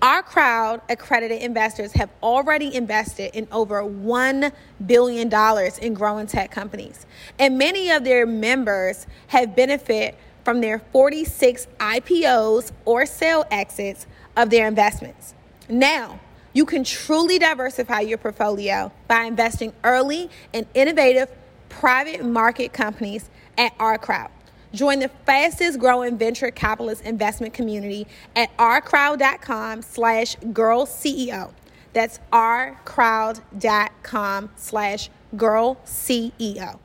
[0.00, 4.52] OurCrowd accredited investors have already invested in over $1
[4.86, 5.32] billion
[5.80, 7.06] in growing tech companies.
[7.40, 10.14] And many of their members have benefited
[10.44, 15.34] from their 46 IPOs or sale exits of their investments.
[15.68, 16.20] Now,
[16.52, 21.30] you can truly diversify your portfolio by investing early in innovative
[21.68, 24.30] private market companies at OurCrowd.
[24.74, 31.52] Join the fastest growing venture capitalist investment community at ourcrowd.com slash girl CEO.
[31.92, 36.78] That's ourcrowd.com slash girl CEO.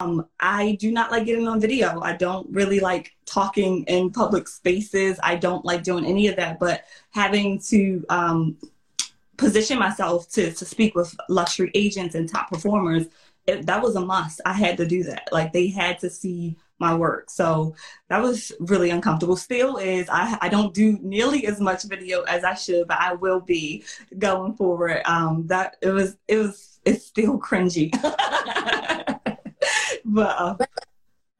[0.00, 2.00] Um, I do not like getting on video.
[2.00, 5.18] I don't really like talking in public spaces.
[5.22, 6.58] I don't like doing any of that.
[6.58, 8.56] But having to um,
[9.36, 13.06] position myself to to speak with luxury agents and top performers,
[13.46, 14.40] it, that was a must.
[14.46, 15.28] I had to do that.
[15.32, 17.30] Like they had to see my work.
[17.30, 17.74] So
[18.08, 19.36] that was really uncomfortable.
[19.36, 20.08] Still is.
[20.08, 23.84] I I don't do nearly as much video as I should, but I will be
[24.18, 25.02] going forward.
[25.04, 27.90] Um, that it was it was it's still cringy.
[30.04, 30.56] but uh,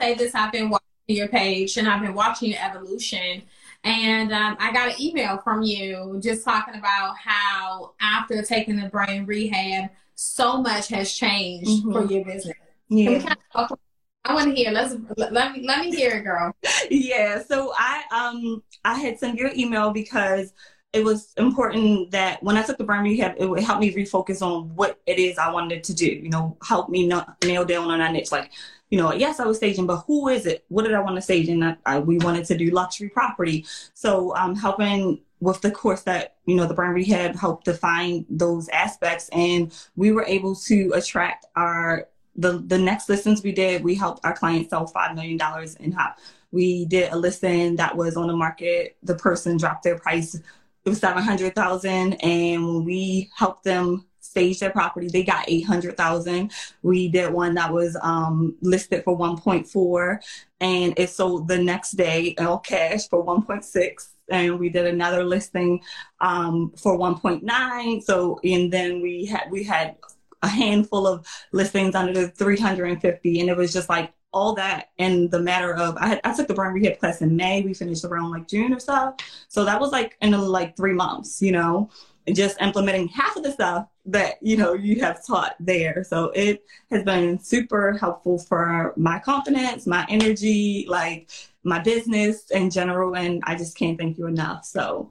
[0.00, 3.42] Say this, been watching your page and I've been watching your evolution.
[3.84, 8.88] And um, I got an email from you just talking about how after taking the
[8.88, 11.92] brand rehab, so much has changed Mhm.
[11.92, 12.56] for your business.
[12.88, 13.20] Yeah.
[13.20, 13.78] kind of
[14.24, 14.72] I want to hear.
[14.72, 16.52] Let's let, me let me hear it, girl.
[16.90, 20.52] yeah so i um i had sent you an email because
[20.92, 24.40] it was important that when I took the brand rehab, it would help me refocus
[24.40, 26.06] on what it is I wanted to do.
[26.06, 28.32] You know, help me nail down on that niche.
[28.32, 28.50] Like,
[28.90, 30.64] you know, yes, I was staging, but who is it?
[30.68, 31.48] What did I want to stage?
[31.48, 33.66] And I, I, we wanted to do luxury property.
[33.94, 38.68] So um, helping with the course that you know the brand rehab helped define those
[38.68, 43.82] aspects, and we were able to attract our the the next listings we did.
[43.82, 46.18] We helped our clients sell five million dollars in hop.
[46.52, 48.96] We did a listing that was on the market.
[49.02, 50.34] The person dropped their price.
[50.34, 55.44] It was seven hundred thousand, and when we helped them stage their property, they got
[55.48, 56.52] eight hundred thousand.
[56.82, 60.20] We did one that was um, listed for one point four,
[60.60, 64.86] and it sold the next day all cash for one point six and we did
[64.86, 65.80] another listing
[66.20, 69.94] um, for 1.9 so and then we had we had
[70.42, 75.28] a handful of listings under the 350 and it was just like all that in
[75.30, 77.62] the matter of I, had, I took the brand rehab class in May.
[77.62, 79.14] We finished around like June or so.
[79.48, 81.88] So that was like in like three months, you know,
[82.34, 86.04] just implementing half of the stuff that you know you have taught there.
[86.04, 91.30] So it has been super helpful for my confidence, my energy, like
[91.62, 94.64] my business in general, and I just can't thank you enough.
[94.64, 95.10] So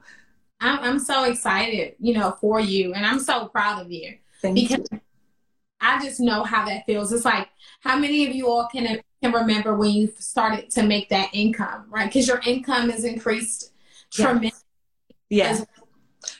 [0.59, 4.55] I'm, I'm so excited, you know, for you, and I'm so proud of you thank
[4.55, 5.01] because you.
[5.81, 7.11] I just know how that feels.
[7.11, 7.49] It's like
[7.81, 11.85] how many of you all can can remember when you started to make that income,
[11.89, 12.07] right?
[12.07, 13.71] Because your income has increased
[14.11, 14.61] tremendously.
[15.29, 15.65] Yes.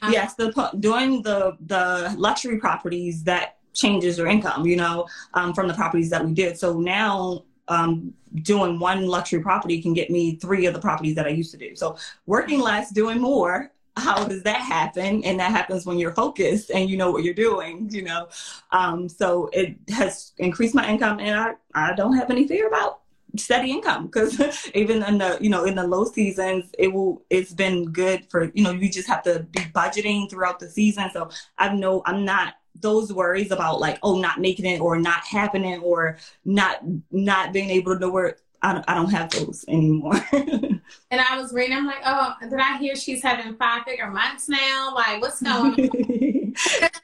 [0.02, 5.54] Um, yes, the doing the the luxury properties that changes your income, you know, um,
[5.54, 6.58] from the properties that we did.
[6.58, 11.26] So now um, doing one luxury property can get me three of the properties that
[11.26, 11.76] I used to do.
[11.76, 13.72] So working less, doing more.
[13.98, 15.24] How does that happen?
[15.24, 18.28] And that happens when you're focused and you know what you're doing, you know.
[18.72, 23.00] Um, so it has increased my income, and I I don't have any fear about
[23.38, 27.54] steady income because even in the you know in the low seasons it will it's
[27.54, 31.10] been good for you know you just have to be budgeting throughout the season.
[31.14, 35.24] So i know i'm not those worries about like oh not making it or not
[35.24, 36.80] happening or not
[37.12, 40.20] not being able to know where i don't, I don't have those anymore.
[41.10, 44.48] And I was reading, I'm like, oh, did I hear she's having five figure months
[44.48, 44.94] now?
[44.94, 46.54] Like, what's going on?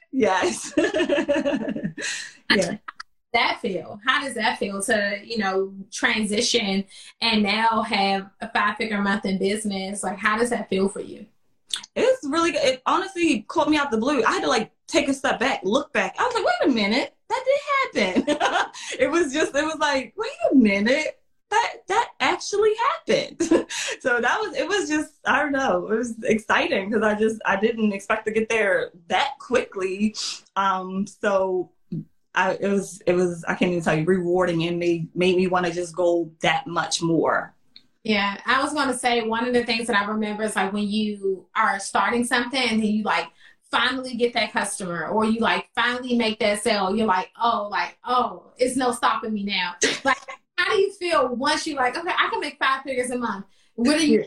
[0.12, 0.72] yes.
[2.50, 2.78] Yeah
[3.34, 4.00] that feel?
[4.06, 6.84] How does that feel to, you know, transition
[7.22, 10.04] and now have a five figure month in business?
[10.04, 11.26] Like, how does that feel for you?
[11.96, 12.64] it's really good.
[12.64, 14.24] It honestly caught me out the blue.
[14.24, 16.16] I had to like take a step back, look back.
[16.20, 18.38] I was like, wait a minute, that did happen.
[19.00, 23.42] it was just, it was like, wait a minute, that that actually happened.
[24.00, 27.42] so that was, it was just, I don't know, it was exciting because I just,
[27.46, 30.16] I didn't expect to get there that quickly.
[30.56, 31.72] Um, so
[32.34, 35.48] I, it was, it was, I can't even tell you, rewarding and made made me
[35.48, 37.54] want to just go that much more.
[38.04, 40.74] Yeah, I was going to say one of the things that I remember is like
[40.74, 43.28] when you are starting something and then you like
[43.70, 47.98] finally get that customer or you like finally make that sale, you're like, oh, like,
[48.06, 49.76] oh, it's no stopping me now.
[50.04, 50.18] Like,
[50.58, 53.46] how do you feel once you like, okay, I can make five figures a month?
[53.76, 54.26] What are you?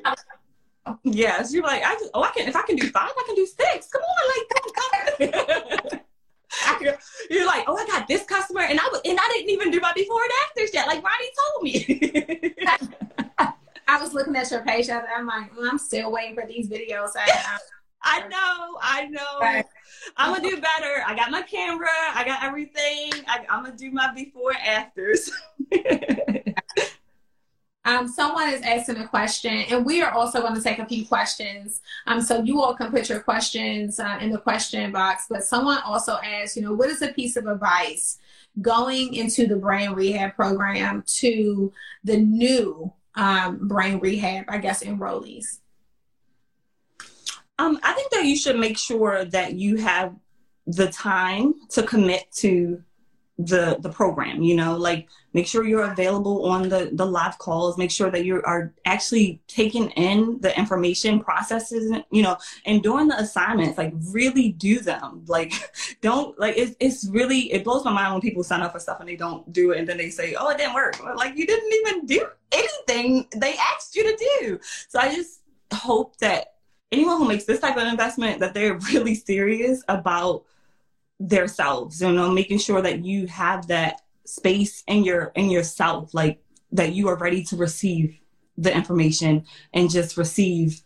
[1.03, 3.35] Yes, you're like, I just, oh, I can, if I can do five, I can
[3.35, 3.89] do six.
[3.89, 6.01] Come on, like, come, come.
[7.31, 9.81] You're like, oh, I got this customer, and I was, and I didn't even do
[9.81, 10.87] my before and afters yet.
[10.87, 12.55] Like Ronnie told me.
[13.87, 17.11] I was looking at your page and I'm like, I'm still waiting for these videos.
[17.17, 17.59] I,
[18.03, 19.41] I know, I know.
[19.41, 19.65] Right.
[20.17, 21.03] I'm gonna do better.
[21.07, 21.89] I got my camera.
[22.13, 23.13] I got everything.
[23.27, 25.31] I, I'm gonna do my before and afters.
[27.87, 31.07] Um, someone is asking a question, and we are also going to take a few
[31.07, 31.83] questions.
[32.07, 35.27] Um, so you all can put your questions uh, in the question box.
[35.29, 38.19] But someone also asked, you know, what is a piece of advice
[38.63, 41.73] going into the brand rehab program to
[42.05, 45.61] the new um, brand rehab, I guess, enrollees?
[47.59, 50.15] Um, I think that you should make sure that you have
[50.67, 52.83] the time to commit to
[53.37, 57.77] the the program you know like make sure you're available on the the live calls
[57.77, 63.09] make sure that you are actually taking in the information processes you know and doing
[63.09, 65.25] the assignments like really do them.
[65.27, 65.53] Like
[66.01, 69.01] don't like it's, it's really it blows my mind when people sign up for stuff
[69.01, 71.03] and they don't do it and then they say oh it didn't work.
[71.17, 74.59] Like you didn't even do anything they asked you to do.
[74.89, 75.41] So i just
[75.73, 76.55] hope that
[76.93, 80.45] anyone who makes this type of investment that they're really serious about
[81.29, 86.41] themselves you know making sure that you have that space in your in yourself like
[86.73, 88.19] that you are ready to receive
[88.59, 90.83] the information and just receive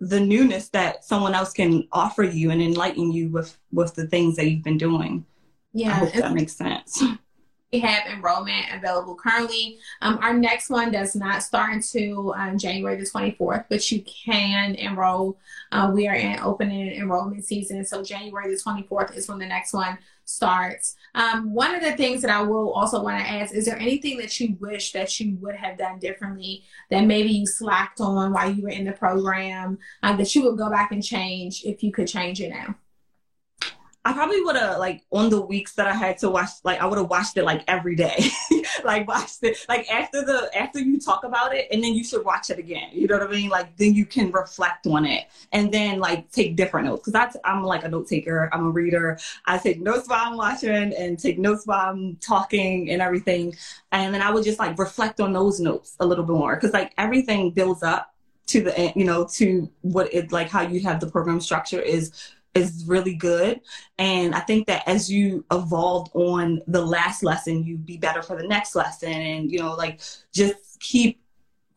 [0.00, 4.36] the newness that someone else can offer you and enlighten you with with the things
[4.36, 5.24] that you've been doing.
[5.72, 7.02] Yeah i hope that makes sense
[7.78, 9.78] have enrollment available currently.
[10.02, 14.74] Um, our next one does not start until um, January the 24th, but you can
[14.74, 15.38] enroll.
[15.70, 17.84] Uh, we are in open enrollment season.
[17.84, 20.96] So January the 24th is when the next one starts.
[21.14, 24.18] Um, one of the things that I will also want to ask is there anything
[24.18, 28.50] that you wish that you would have done differently that maybe you slacked on while
[28.50, 31.92] you were in the program uh, that you would go back and change if you
[31.92, 32.74] could change it now?
[34.02, 36.86] I probably would have like on the weeks that I had to watch, like I
[36.86, 38.30] would have watched it like every day,
[38.84, 42.24] like watched it like after the after you talk about it, and then you should
[42.24, 42.88] watch it again.
[42.92, 43.50] You know what I mean?
[43.50, 47.10] Like then you can reflect on it, and then like take different notes.
[47.10, 48.48] Because I'm like a note taker.
[48.54, 49.18] I'm a reader.
[49.44, 53.54] I take notes while I'm watching and take notes while I'm talking and everything,
[53.92, 56.72] and then I would just like reflect on those notes a little bit more because
[56.72, 58.14] like everything builds up
[58.46, 62.32] to the you know to what it like how you have the program structure is
[62.54, 63.60] is really good.
[63.98, 68.36] And I think that as you evolved on the last lesson, you'd be better for
[68.36, 69.12] the next lesson.
[69.12, 70.00] And, you know, like
[70.32, 71.20] just keep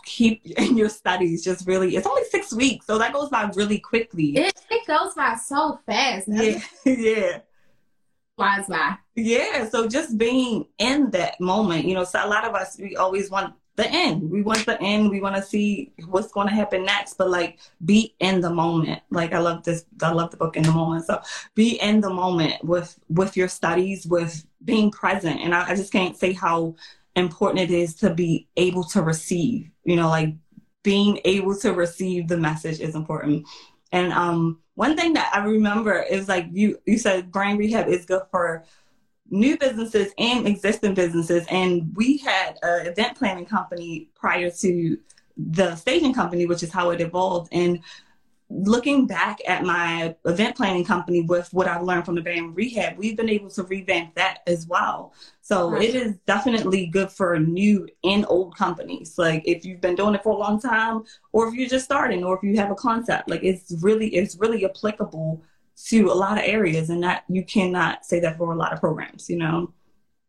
[0.06, 1.44] keep in your studies.
[1.44, 4.36] Just really it's only six weeks so that goes by really quickly.
[4.38, 7.40] It, it goes by so fast yeah yeah.
[8.36, 8.98] Flies by.
[9.16, 12.96] Yeah so just being in that moment you know so a lot of us we
[12.96, 14.30] always want the end.
[14.30, 15.10] We want the end.
[15.10, 17.16] We want to see what's going to happen next.
[17.16, 19.02] But like, be in the moment.
[19.10, 19.86] Like, I love this.
[20.02, 21.06] I love the book in the moment.
[21.06, 21.22] So
[21.56, 25.40] be in the moment with with your studies, with being present.
[25.42, 26.76] And I, I just can't say how
[27.16, 29.70] important it is to be able to receive.
[29.84, 30.36] You know, like
[30.84, 33.48] being able to receive the message is important.
[33.92, 38.06] And um, one thing that I remember is like you you said brand rehab is
[38.06, 38.64] good for
[39.34, 41.46] new businesses and existing businesses.
[41.50, 44.98] And we had an event planning company prior to
[45.36, 47.50] the staging company, which is how it evolved.
[47.52, 47.80] And
[48.50, 52.96] looking back at my event planning company with what I've learned from the brand rehab,
[52.96, 55.14] we've been able to revamp that as well.
[55.42, 55.82] So right.
[55.82, 59.18] it is definitely good for new and old companies.
[59.18, 62.24] Like if you've been doing it for a long time, or if you're just starting,
[62.24, 65.42] or if you have a concept, like it's really it's really applicable
[65.90, 68.80] to a lot of areas and that you cannot say that for a lot of
[68.80, 69.74] programs you know?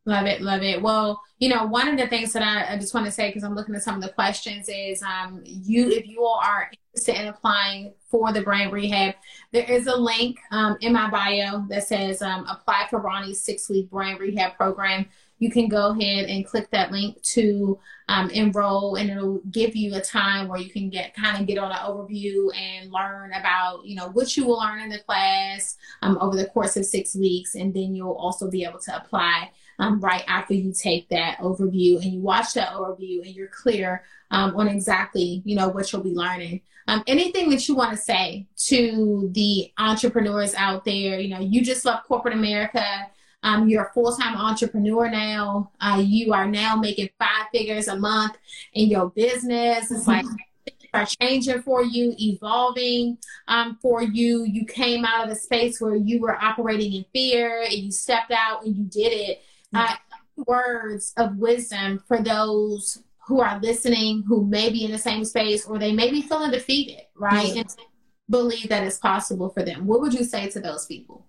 [0.06, 0.82] Love it love it.
[0.82, 3.44] Well you know one of the things that i, I just want to say because
[3.44, 7.20] i'm looking at some of the questions is um you if you all are interested
[7.20, 9.14] in applying for the brand rehab
[9.52, 13.68] there is a link um, in my bio that says um, apply for ronnie's six
[13.68, 15.06] week brand rehab program
[15.44, 17.78] you can go ahead and click that link to
[18.08, 21.58] um, enroll and it'll give you a time where you can get kind of get
[21.58, 25.76] on an overview and learn about you know what you will learn in the class
[26.00, 29.50] um, over the course of six weeks and then you'll also be able to apply
[29.78, 34.02] um, right after you take that overview and you watch that overview and you're clear
[34.30, 36.62] um, on exactly you know what you'll be learning.
[36.86, 41.62] Um, anything that you want to say to the entrepreneurs out there you know you
[41.62, 43.06] just left corporate america
[43.44, 45.70] um, you're a full-time entrepreneur now.
[45.80, 48.36] Uh, you are now making five figures a month
[48.72, 49.90] in your business.
[49.90, 50.24] It's like
[50.94, 53.18] are changing for you, evolving
[53.48, 54.44] um, for you.
[54.44, 58.30] You came out of a space where you were operating in fear and you stepped
[58.30, 59.42] out and you did it.
[59.74, 59.94] Uh,
[60.46, 65.66] words of wisdom for those who are listening, who may be in the same space
[65.66, 67.48] or they may be feeling defeated, right?
[67.48, 67.58] Mm-hmm.
[67.58, 67.76] And
[68.30, 69.86] believe that it's possible for them.
[69.86, 71.26] What would you say to those people?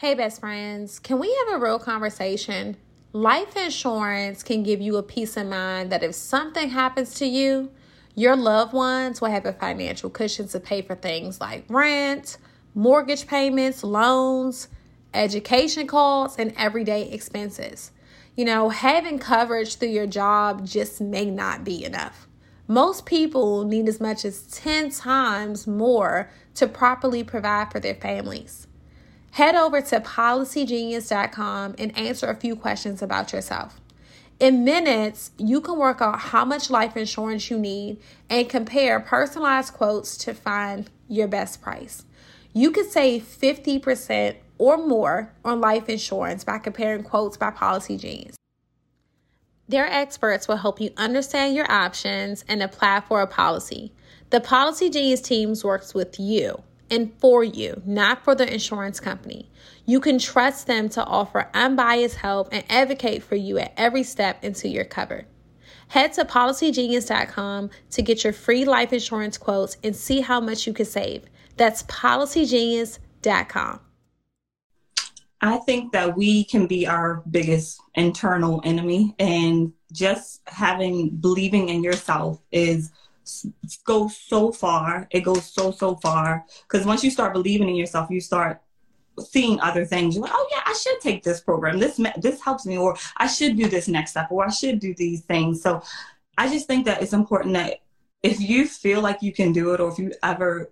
[0.00, 2.76] Hey, best friends, can we have a real conversation?
[3.12, 7.72] Life insurance can give you a peace of mind that if something happens to you,
[8.14, 12.38] your loved ones will have a financial cushion to pay for things like rent,
[12.76, 14.68] mortgage payments, loans,
[15.14, 17.90] education costs, and everyday expenses.
[18.36, 22.28] You know, having coverage through your job just may not be enough.
[22.68, 28.67] Most people need as much as 10 times more to properly provide for their families.
[29.32, 33.80] Head over to policygenius.com and answer a few questions about yourself.
[34.40, 37.98] In minutes, you can work out how much life insurance you need
[38.30, 42.04] and compare personalized quotes to find your best price.
[42.52, 48.36] You could save 50% or more on life insurance by comparing quotes by Policy Genius.
[49.68, 53.92] Their experts will help you understand your options and apply for a policy.
[54.30, 59.50] The Policy Genius teams works with you and for you, not for the insurance company.
[59.86, 64.44] You can trust them to offer unbiased help and advocate for you at every step
[64.44, 65.26] until you're covered.
[65.88, 70.72] Head to policygenius.com to get your free life insurance quotes and see how much you
[70.72, 71.24] can save.
[71.56, 73.80] That's policygenius.com.
[75.40, 81.84] I think that we can be our biggest internal enemy, and just having believing in
[81.84, 82.90] yourself is
[83.84, 85.06] goes so far.
[85.10, 88.60] It goes so so far because once you start believing in yourself, you start
[89.20, 90.14] seeing other things.
[90.14, 91.78] You're like, oh yeah, I should take this program.
[91.78, 94.94] This this helps me, or I should do this next step, or I should do
[94.94, 95.62] these things.
[95.62, 95.82] So
[96.36, 97.80] I just think that it's important that
[98.22, 100.70] if you feel like you can do it, or if you ever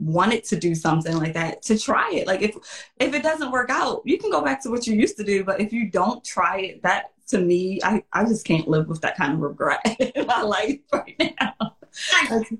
[0.00, 2.26] wanted to do something like that to try it.
[2.26, 2.56] Like if
[2.98, 5.44] if it doesn't work out you can go back to what you used to do
[5.44, 9.00] but if you don't try it that to me i i just can't live with
[9.00, 9.80] that kind of regret
[10.14, 11.76] in my life right now.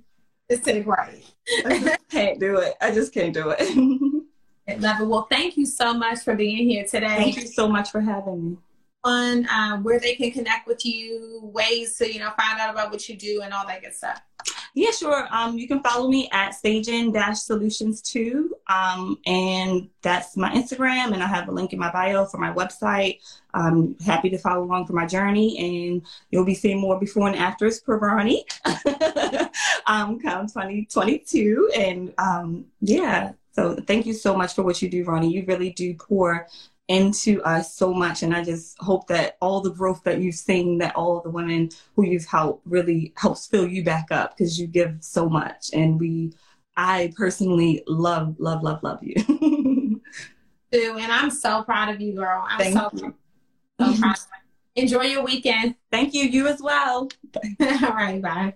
[0.53, 1.25] It's right.
[1.65, 2.75] I can't do it.
[2.81, 4.81] I just can't do it.
[4.81, 7.07] Love it well thank you so much for being here today.
[7.07, 8.57] Thank you so much for having me.
[9.05, 12.91] On um, where they can connect with you ways to you know find out about
[12.91, 14.21] what you do and all that good stuff
[14.75, 15.27] yeah, sure.
[15.31, 18.55] Um, you can follow me at Stagen Dash Solutions 2.
[18.69, 21.13] Um, and that's my Instagram.
[21.13, 23.19] And I have a link in my bio for my website.
[23.53, 25.59] I'm happy to follow along for my journey.
[25.59, 28.45] And you'll be seeing more before and afters per Ronnie
[29.87, 31.73] um, come 2022.
[31.77, 35.33] And um, yeah, so thank you so much for what you do, Ronnie.
[35.33, 36.47] You really do pour
[36.91, 38.25] into us so much.
[38.25, 41.71] And I just hope that all the growth that you've seen, that all the women
[41.95, 45.71] who you've helped really helps fill you back up because you give so much.
[45.73, 46.33] And we,
[46.77, 49.15] I personally love, love, love, love you.
[50.73, 52.45] and I'm so proud of you, girl.
[52.49, 53.15] I'm Thank so, you.
[53.81, 54.17] so proud.
[54.75, 55.77] Enjoy your weekend.
[55.93, 56.25] Thank you.
[56.25, 57.09] You as well.
[57.61, 58.21] all right.
[58.21, 58.55] Bye.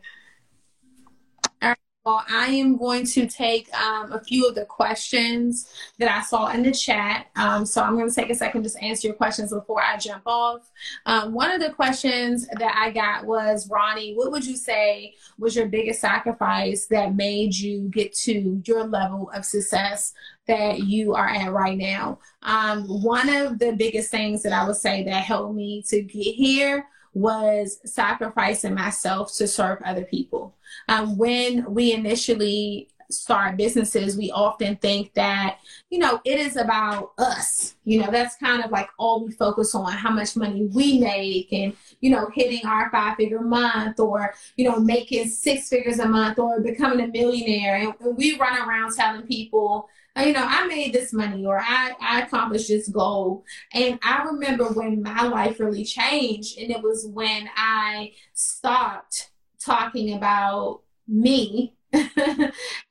[2.05, 6.49] Well, I am going to take um, a few of the questions that I saw
[6.49, 7.29] in the chat.
[7.35, 10.23] Um, so I'm going to take a second just answer your questions before I jump
[10.27, 10.71] off.
[11.07, 15.57] Um, one of the questions that I got was, Ronnie, what would you say was
[15.57, 20.13] your biggest sacrifice that made you get to your level of success
[20.47, 22.19] that you are at right now?
[22.43, 26.35] Um, one of the biggest things that I would say that helped me to get
[26.35, 30.55] here was sacrificing myself to serve other people.
[30.89, 35.59] Um, when we initially start businesses, we often think that,
[35.91, 37.77] you know, it is about us.
[37.85, 41.53] You know, that's kind of like all we focus on how much money we make
[41.53, 46.09] and, you know, hitting our five figure month or, you know, making six figures a
[46.09, 47.77] month or becoming a millionaire.
[47.77, 51.93] And we run around telling people, Uh, you know, I made this money or I,
[52.01, 53.45] I accomplished this goal.
[53.73, 60.15] And I remember when my life really changed, and it was when I stopped talking
[60.15, 61.75] about me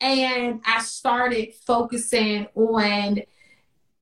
[0.02, 3.22] and I started focusing on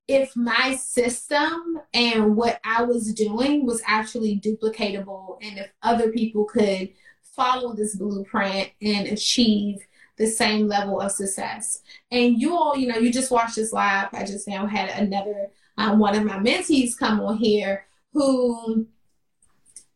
[0.08, 6.46] if my system and what I was doing was actually duplicatable and if other people
[6.46, 6.90] could
[7.24, 9.78] follow this blueprint and achieve
[10.22, 11.82] the same level of success.
[12.12, 14.10] And you all, you know, you just watched this live.
[14.14, 15.48] I just now had another
[15.78, 18.86] um, one of my mentees come on here who,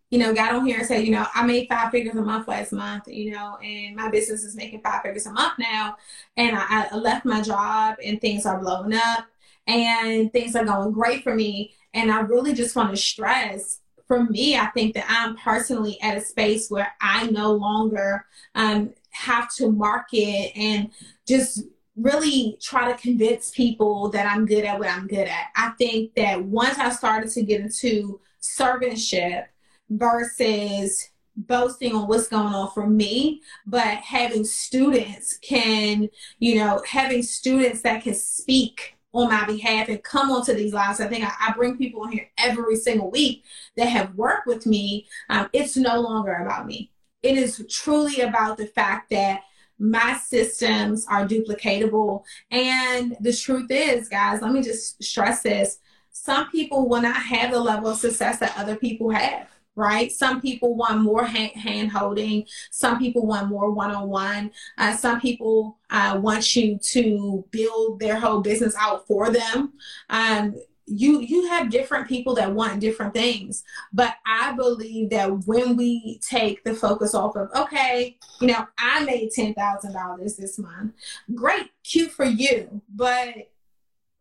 [0.10, 2.48] you know, got on here and said, you know, I made five figures a month
[2.48, 5.98] last month, you know, and my business is making five figures a month now.
[6.38, 9.28] And I, I left my job and things are blowing up
[9.68, 11.76] and things are going great for me.
[11.94, 16.18] And I really just want to stress for me, I think that I'm personally at
[16.18, 20.92] a space where I no longer um, have to market and
[21.28, 21.64] just
[21.96, 25.48] really try to convince people that I'm good at what I'm good at.
[25.56, 29.46] I think that once I started to get into servantship
[29.90, 36.10] versus boasting on what's going on for me, but having students can,
[36.40, 41.00] you know, having students that can speak on my behalf and come onto these lives.
[41.00, 43.46] I think I, I bring people on here every single week
[43.78, 45.08] that have worked with me.
[45.30, 46.92] Um, it's no longer about me
[47.26, 49.42] it is truly about the fact that
[49.78, 52.24] my systems are duplicatable.
[52.52, 55.80] And the truth is, guys, let me just stress this
[56.18, 60.10] some people will not have the level of success that other people have right?
[60.10, 62.46] Some people want more hand, holding.
[62.72, 64.52] Some people want more one on one.
[64.98, 69.74] Some people uh, want you to build their whole business out for them.
[70.10, 70.56] Um,
[70.88, 76.20] you you have different people that want different things but i believe that when we
[76.20, 80.94] take the focus off of okay you know i made $10000 this month.
[81.34, 83.50] Great cute for you but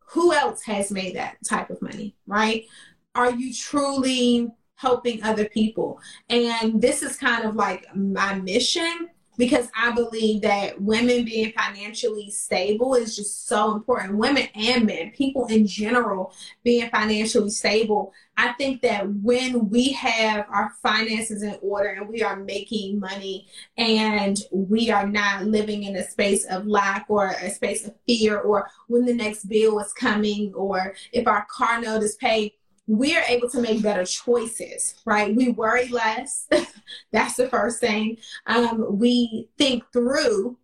[0.07, 2.65] who else has made that type of money right?
[3.13, 5.99] Are you truly helping other people?
[6.29, 12.31] And this is kind of like my mission because I believe that women being financially
[12.31, 14.17] stable is just so important.
[14.17, 16.33] Women and men, people in general
[16.63, 18.13] being financially stable.
[18.37, 23.47] I think that when we have our finances in order and we are making money
[23.77, 28.39] and we are not living in a space of lack or a space of fear
[28.39, 32.53] or when the next bill is coming or if our car note is paid,
[32.87, 35.35] we are able to make better choices, right?
[35.35, 36.47] We worry less.
[37.11, 38.17] That's the first thing.
[38.45, 40.57] Um, we think through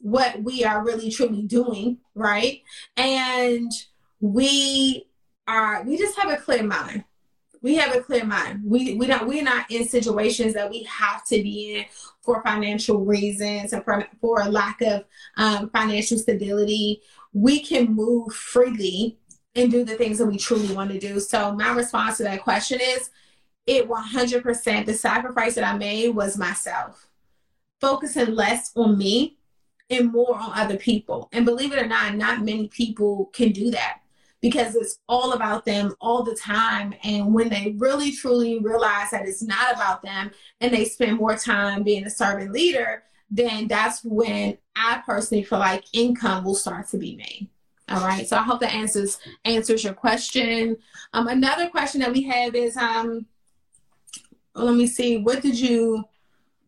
[0.00, 2.62] what we are really truly doing, right?
[2.96, 3.70] And
[4.20, 5.06] we
[5.46, 7.04] are we just have a clear mind.
[7.60, 8.62] We have a clear mind.
[8.64, 11.84] We we don't we're not in situations that we have to be in
[12.22, 15.04] for financial reasons and for, for a lack of
[15.36, 17.02] um, financial stability.
[17.32, 19.17] We can move freely
[19.54, 21.20] and do the things that we truly want to do.
[21.20, 23.10] So my response to that question is
[23.66, 27.08] it 100% the sacrifice that I made was myself.
[27.80, 29.36] Focusing less on me
[29.90, 31.28] and more on other people.
[31.32, 34.00] And believe it or not, not many people can do that
[34.40, 36.94] because it's all about them all the time.
[37.02, 40.30] And when they really truly realize that it's not about them
[40.60, 45.58] and they spend more time being a servant leader, then that's when I personally feel
[45.58, 47.48] like income will start to be made.
[47.90, 48.28] All right.
[48.28, 50.76] So I hope that answers answers your question.
[51.12, 53.26] Um, another question that we have is um,
[54.54, 56.04] let me see, what did you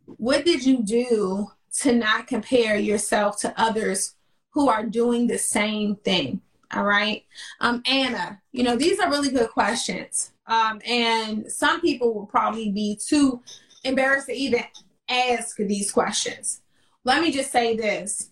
[0.07, 1.49] what did you do
[1.81, 4.15] to not compare yourself to others
[4.51, 6.41] who are doing the same thing?
[6.73, 7.25] All right.
[7.61, 10.33] Um, Anna, you know, these are really good questions.
[10.47, 13.41] Um, and some people will probably be too
[13.85, 14.65] embarrassed to even
[15.09, 16.63] ask these questions.
[17.05, 18.31] Let me just say this.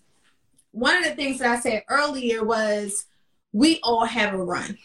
[0.71, 3.05] One of the things that I said earlier was
[3.51, 4.77] we all have a run.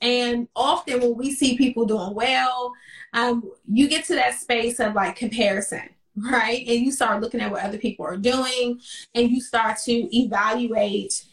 [0.00, 2.72] And often when we see people doing well,
[3.12, 6.66] um, you get to that space of like comparison, right?
[6.66, 8.80] And you start looking at what other people are doing
[9.14, 11.24] and you start to evaluate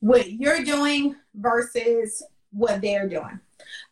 [0.00, 3.40] what you're doing versus what they're doing.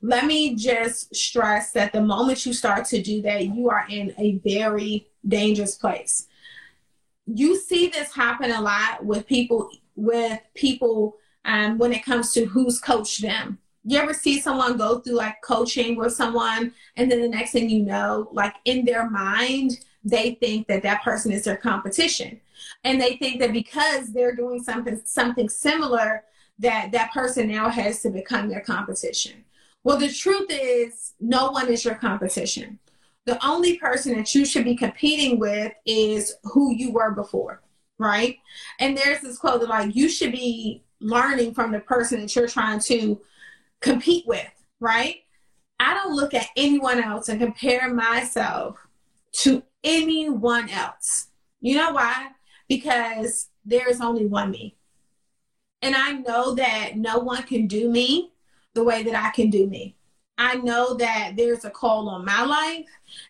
[0.03, 4.15] Let me just stress that the moment you start to do that, you are in
[4.19, 6.27] a very dangerous place.
[7.27, 12.45] You see this happen a lot with people with people um, when it comes to
[12.47, 13.59] who's coached them.
[13.85, 17.69] You ever see someone go through like coaching with someone, and then the next thing
[17.69, 22.41] you know, like in their mind, they think that that person is their competition.
[22.83, 26.25] And they think that because they're doing something something similar
[26.59, 29.45] that that person now has to become their competition.
[29.83, 32.79] Well the truth is no one is your competition
[33.27, 37.63] the only person that you should be competing with is who you were before
[37.99, 38.39] right
[38.81, 42.49] and there's this quote that like you should be learning from the person that you're
[42.49, 43.21] trying to
[43.81, 44.51] compete with
[44.81, 45.17] right
[45.79, 48.79] i don't look at anyone else and compare myself
[49.33, 51.29] to anyone else
[51.61, 52.31] you know why
[52.69, 54.77] because there is only one me.
[55.83, 58.33] And I know that no one can do me
[58.75, 59.97] the way that I can do me.
[60.37, 62.87] I know that there's a call on my life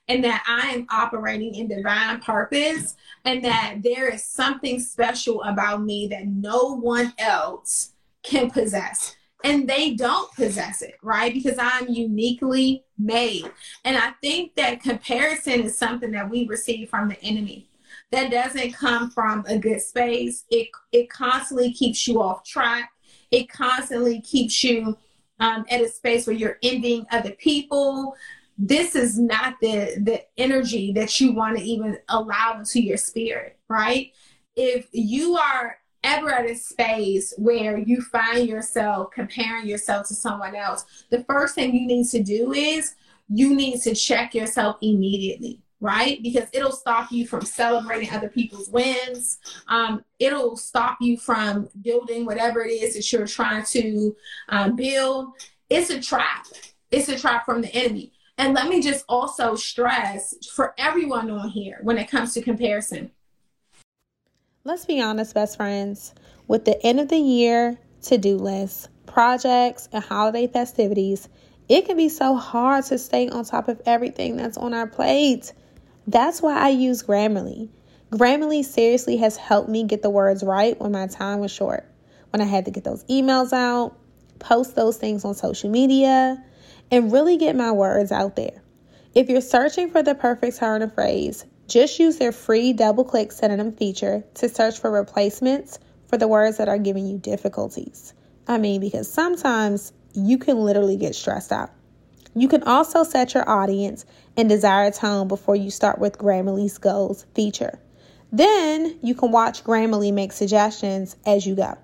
[0.09, 5.83] and that I am operating in divine purpose and that there is something special about
[5.83, 7.93] me that no one else
[8.23, 9.17] can possess.
[9.43, 11.33] And they don't possess it, right?
[11.33, 13.51] Because I'm uniquely made.
[13.85, 17.69] And I think that comparison is something that we receive from the enemy
[18.11, 20.45] that doesn't come from a good space.
[20.51, 22.91] It it constantly keeps you off track.
[23.31, 24.97] It constantly keeps you
[25.41, 28.17] um, at a space where you're envying other people.
[28.57, 33.59] This is not the the energy that you want to even allow into your spirit,
[33.69, 34.13] right?
[34.57, 40.55] If you are ever at a space where you find yourself comparing yourself to someone
[40.55, 42.95] else, the first thing you need to do is
[43.29, 46.23] you need to check yourself immediately right?
[46.23, 49.39] Because it'll stop you from celebrating other people's wins.
[49.69, 54.17] Um, it'll stop you from building whatever it is that you're trying to
[54.49, 55.35] um, build.
[55.69, 56.47] It's a trap.
[56.91, 58.13] It's a trap from the enemy.
[58.39, 63.11] And let me just also stress for everyone on here when it comes to comparison.
[64.65, 66.15] Let's be honest, best friends.
[66.49, 71.29] With the end of the year to do list, projects, and holiday festivities,
[71.69, 75.53] it can be so hard to stay on top of everything that's on our plate.
[76.07, 77.69] That's why I use Grammarly.
[78.11, 81.87] Grammarly seriously has helped me get the words right when my time was short.
[82.31, 83.97] When I had to get those emails out,
[84.39, 86.43] post those things on social media,
[86.91, 88.63] and really get my words out there.
[89.15, 93.33] If you're searching for the perfect turn of phrase, just use their free double click
[93.33, 95.79] synonym feature to search for replacements
[96.09, 98.13] for the words that are giving you difficulties.
[98.47, 101.71] I mean, because sometimes you can literally get stressed out.
[102.35, 104.05] You can also set your audience
[104.37, 107.79] and desired tone before you start with Grammarly's goals feature.
[108.33, 111.79] Then you can watch Grammarly make suggestions as you go.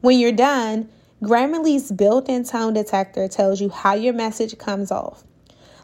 [0.00, 0.90] When you're done,
[1.22, 5.24] Grammarly's built in tone detector tells you how your message comes off.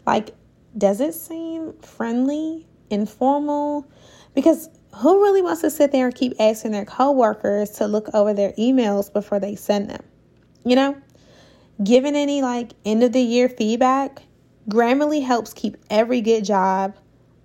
[0.07, 0.35] Like,
[0.77, 3.91] does it seem friendly, informal?
[4.35, 8.35] Because who really wants to sit there and keep asking their coworkers to look over
[8.35, 10.03] their emails before they send them?
[10.65, 10.97] You know?
[11.83, 14.23] Given any like end of the year feedback,
[14.69, 16.97] Grammarly helps keep every good job.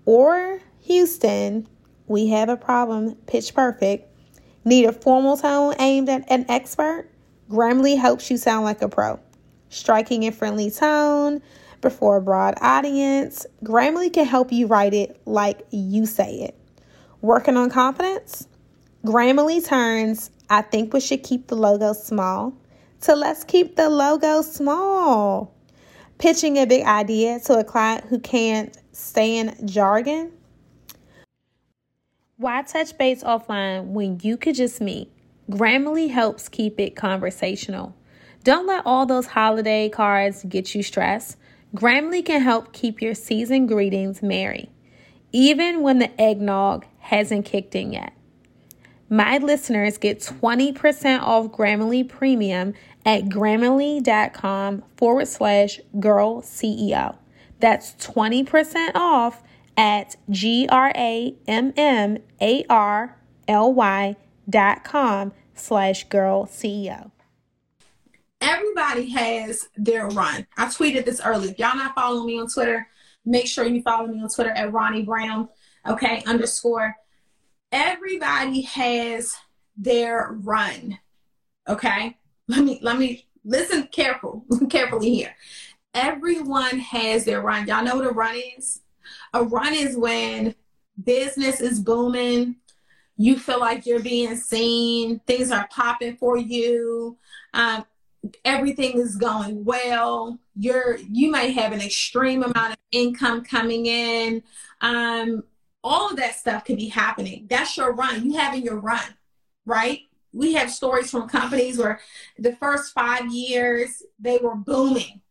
[0.05, 1.67] Or Houston,
[2.07, 4.07] we have a problem, pitch perfect.
[4.65, 7.09] Need a formal tone aimed at an expert?
[7.49, 9.19] Grammarly helps you sound like a pro.
[9.69, 11.41] Striking a friendly tone
[11.82, 16.55] before a broad audience, Grammarly can help you write it like you say it.
[17.21, 18.47] Working on confidence?
[19.05, 22.53] Grammarly turns I think we should keep the logo small
[23.02, 25.56] to let's keep the logo small.
[26.18, 30.34] Pitching a big idea to a client who can't stand jargon?
[32.38, 35.12] Why touch base offline when you could just meet?
[35.50, 37.95] Grammarly helps keep it conversational.
[38.43, 41.38] Don't let all those holiday cards get you stressed.
[41.76, 44.70] Grammarly can help keep your season greetings merry,
[45.32, 48.14] even when the eggnog hasn't kicked in yet.
[49.10, 57.18] My listeners get 20% off Grammarly Premium at grammarly.com forward slash girl CEO.
[57.60, 59.41] That's 20% off
[59.76, 64.16] at G R A M M A R L Y
[64.47, 67.12] dot com slash girl CEO.
[68.41, 70.45] Everybody has their run.
[70.55, 71.51] I tweeted this earlier.
[71.51, 72.88] If y'all not following me on Twitter,
[73.26, 75.49] make sure you follow me on Twitter at Ronnie Brown,
[75.88, 76.95] okay, underscore.
[77.72, 79.36] Everybody has
[79.78, 80.99] their run.
[81.67, 82.17] Okay.
[82.47, 85.36] Let me let me listen careful, carefully here.
[85.93, 87.67] Everyone has their run.
[87.67, 88.82] Y'all know what a run is?
[89.34, 90.55] A run is when
[91.03, 92.55] business is booming,
[93.17, 97.17] you feel like you're being seen, things are popping for you,
[97.53, 97.86] um,
[98.45, 100.39] everything is going well.
[100.55, 104.43] You're you may have an extreme amount of income coming in.
[104.82, 105.43] Um,
[105.89, 107.47] all of that stuff could be happening.
[107.49, 108.23] That's your run.
[108.23, 109.15] You having your run,
[109.65, 110.01] right?
[110.31, 111.99] We have stories from companies where
[112.37, 115.21] the first five years they were booming,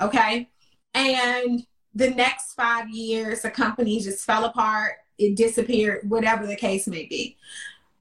[0.00, 0.48] okay,
[0.94, 6.86] and the next five years the company just fell apart it disappeared whatever the case
[6.86, 7.38] may be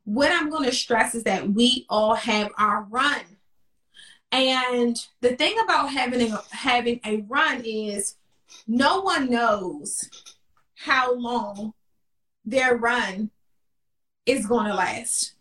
[0.03, 3.22] what i'm going to stress is that we all have our run
[4.34, 8.16] and the thing about having a, having a run is
[8.68, 10.09] no one knows
[10.76, 11.74] how long
[12.46, 13.30] their run
[14.26, 15.34] is going to last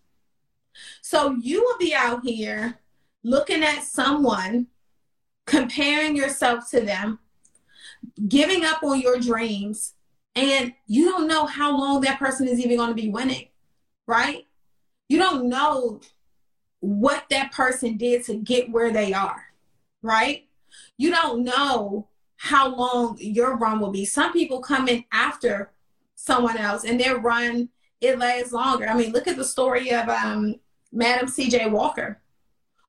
[1.01, 2.79] so you will be out here
[3.23, 4.67] looking at someone
[5.47, 7.19] comparing yourself to them
[8.29, 9.95] giving up on your dreams
[10.35, 13.49] and you don't know how long that person is even going to be winning,
[14.07, 14.47] right?
[15.09, 16.01] You don't know
[16.81, 19.45] what that person did to get where they are,
[20.03, 20.47] right?
[20.99, 24.05] You don't know how long your run will be.
[24.05, 25.71] Some people come in after
[26.25, 27.69] someone else and their run
[28.01, 28.87] it lasts longer.
[28.87, 30.57] I mean, look at the story of um,
[30.93, 31.71] Madam C.J.
[31.71, 32.21] Walker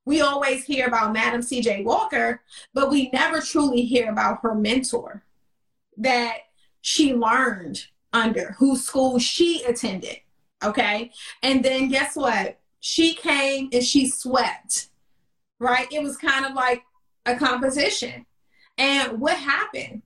[0.06, 1.84] we always hear about Madam C.J.
[1.84, 2.42] Walker,
[2.74, 5.24] but we never truly hear about her mentor
[5.98, 6.38] that
[6.82, 10.18] she learned under, whose school she attended.
[10.64, 11.12] Okay.
[11.42, 12.60] And then guess what?
[12.80, 14.90] She came and she swept,
[15.60, 15.92] right?
[15.92, 16.84] It was kind of like
[17.26, 18.26] a competition.
[18.78, 20.04] And what happened?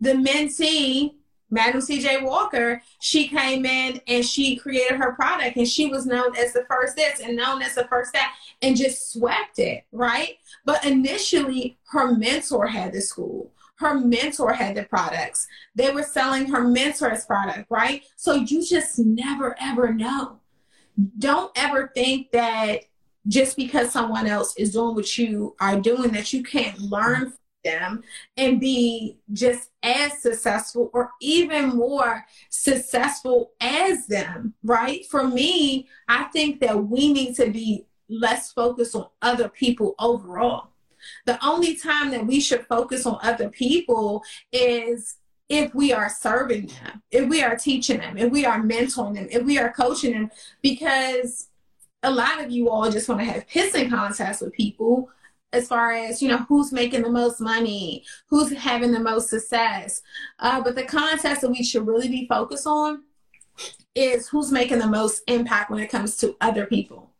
[0.00, 1.14] The mentee
[1.50, 6.36] Madam CJ Walker, she came in and she created her product and she was known
[6.36, 10.38] as the first this and known as the first that and just swept it, right?
[10.64, 13.52] But initially, her mentor had the school.
[13.76, 15.48] Her mentor had the products.
[15.74, 18.04] They were selling her mentor's product, right?
[18.16, 20.40] So you just never ever know.
[21.18, 22.82] Don't ever think that
[23.26, 27.32] just because someone else is doing what you are doing that you can't learn
[27.62, 28.02] them
[28.36, 35.06] and be just as successful or even more successful as them, right?
[35.06, 40.68] For me, I think that we need to be less focused on other people overall.
[41.26, 45.16] The only time that we should focus on other people is
[45.48, 49.28] if we are serving them, if we are teaching them, if we are mentoring them,
[49.30, 50.30] if we are coaching them,
[50.62, 51.48] because
[52.02, 55.10] a lot of you all just want to have pissing contests with people
[55.52, 60.02] as far as you know who's making the most money who's having the most success.
[60.38, 63.02] Uh, but the contest that we should really be focused on
[63.94, 67.10] is who's making the most impact when it comes to other people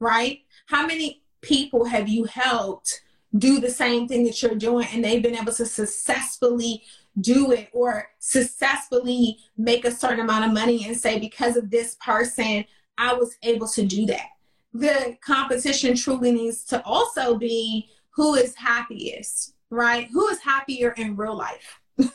[0.00, 0.40] right?
[0.66, 3.02] How many people have you helped
[3.36, 6.82] do the same thing that you're doing and they've been able to successfully
[7.20, 11.96] do it or successfully make a certain amount of money and say because of this
[12.00, 12.64] person
[12.98, 14.26] i was able to do that
[14.72, 20.08] the competition truly needs to also be who is happiest, right?
[20.12, 21.80] Who is happier in real life?
[21.98, 22.12] Let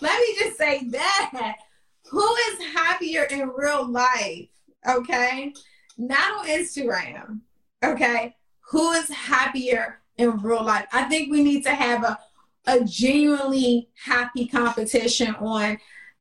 [0.00, 1.56] me just say that.
[2.10, 4.48] Who is happier in real life?
[4.88, 5.52] Okay.
[5.98, 7.40] Not on Instagram.
[7.84, 8.34] Okay.
[8.70, 10.86] Who is happier in real life?
[10.92, 12.18] I think we need to have a,
[12.66, 15.78] a genuinely happy competition on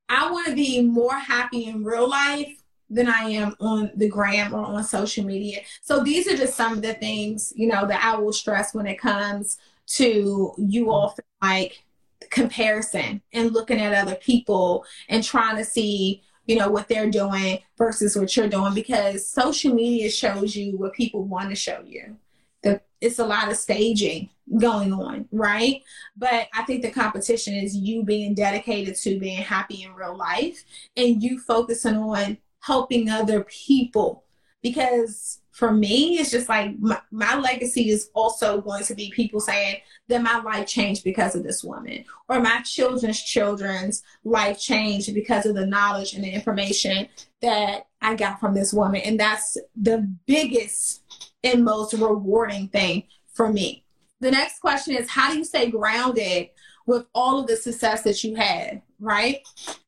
[0.09, 4.53] I want to be more happy in real life than I am on the gram
[4.53, 5.61] or on social media.
[5.81, 8.87] So these are just some of the things, you know, that I will stress when
[8.87, 9.57] it comes
[9.87, 11.83] to you all like
[12.29, 17.59] comparison and looking at other people and trying to see you know what they're doing
[17.77, 22.17] versus what you're doing because social media shows you what people want to show you
[22.63, 24.29] the, it's a lot of staging
[24.59, 25.83] going on right
[26.15, 30.63] but i think the competition is you being dedicated to being happy in real life
[30.95, 34.23] and you focusing on helping other people
[34.61, 39.39] because for me, it's just like my, my, legacy is also going to be people
[39.39, 39.77] saying
[40.07, 45.47] that my life changed because of this woman, or my children's children's life changed because
[45.47, 47.07] of the knowledge and the information
[47.41, 49.01] that I got from this woman.
[49.01, 51.01] And that's the biggest
[51.43, 53.03] and most rewarding thing
[53.33, 53.83] for me.
[54.19, 56.49] The next question is how do you stay grounded
[56.85, 59.39] with all of the success that you had, right?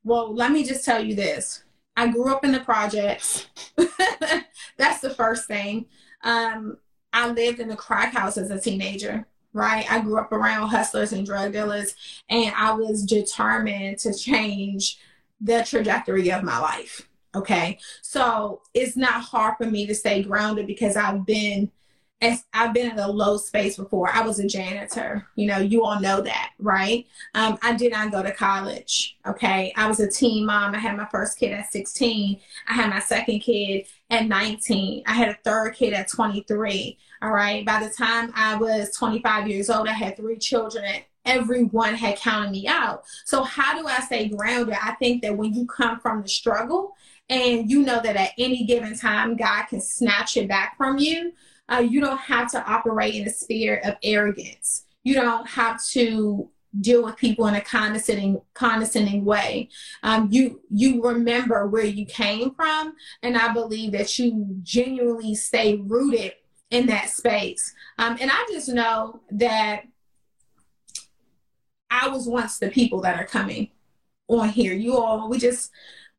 [0.02, 1.62] Well, let me just tell you this
[2.00, 3.46] I grew up in the projects.
[4.78, 5.84] That's the first thing.
[6.24, 6.78] Um,
[7.12, 9.84] I lived in a crack house as a teenager, right?
[9.92, 11.94] I grew up around hustlers and drug dealers,
[12.30, 14.98] and I was determined to change
[15.42, 17.06] the trajectory of my life.
[17.34, 17.78] Okay.
[18.00, 21.70] So it's not hard for me to stay grounded because I've been
[22.22, 24.10] as I've been in a low space before.
[24.10, 25.26] I was a janitor.
[25.36, 27.06] You know, you all know that, right?
[27.34, 29.16] Um, I did not go to college.
[29.26, 29.72] Okay.
[29.76, 30.74] I was a teen mom.
[30.74, 32.38] I had my first kid at 16.
[32.68, 35.04] I had my second kid at 19.
[35.06, 36.98] I had a third kid at 23.
[37.22, 37.64] All right.
[37.64, 42.18] By the time I was 25 years old, I had three children and everyone had
[42.18, 43.04] counted me out.
[43.24, 44.76] So how do I stay grounded?
[44.80, 46.96] I think that when you come from the struggle
[47.30, 51.32] and you know that at any given time, God can snatch it back from you
[51.70, 54.84] uh, you don't have to operate in a spirit of arrogance.
[55.02, 56.50] You don't have to
[56.80, 59.68] deal with people in a condescending condescending way.
[60.02, 65.76] Um, you you remember where you came from, and I believe that you genuinely stay
[65.76, 66.34] rooted
[66.70, 67.74] in that space.
[67.98, 69.82] Um, and I just know that
[71.90, 73.70] I was once the people that are coming
[74.28, 74.72] on here.
[74.72, 75.72] You all, we just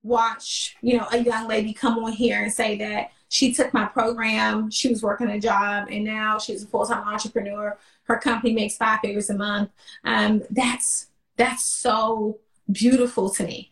[0.04, 3.86] watch, you know, a young lady come on here and say that she took my
[3.86, 4.70] program.
[4.70, 7.78] She was working a job, and now she's a full time entrepreneur.
[8.04, 9.70] Her company makes five figures a month.
[10.04, 11.08] Um, that's
[11.38, 13.72] that's so beautiful to me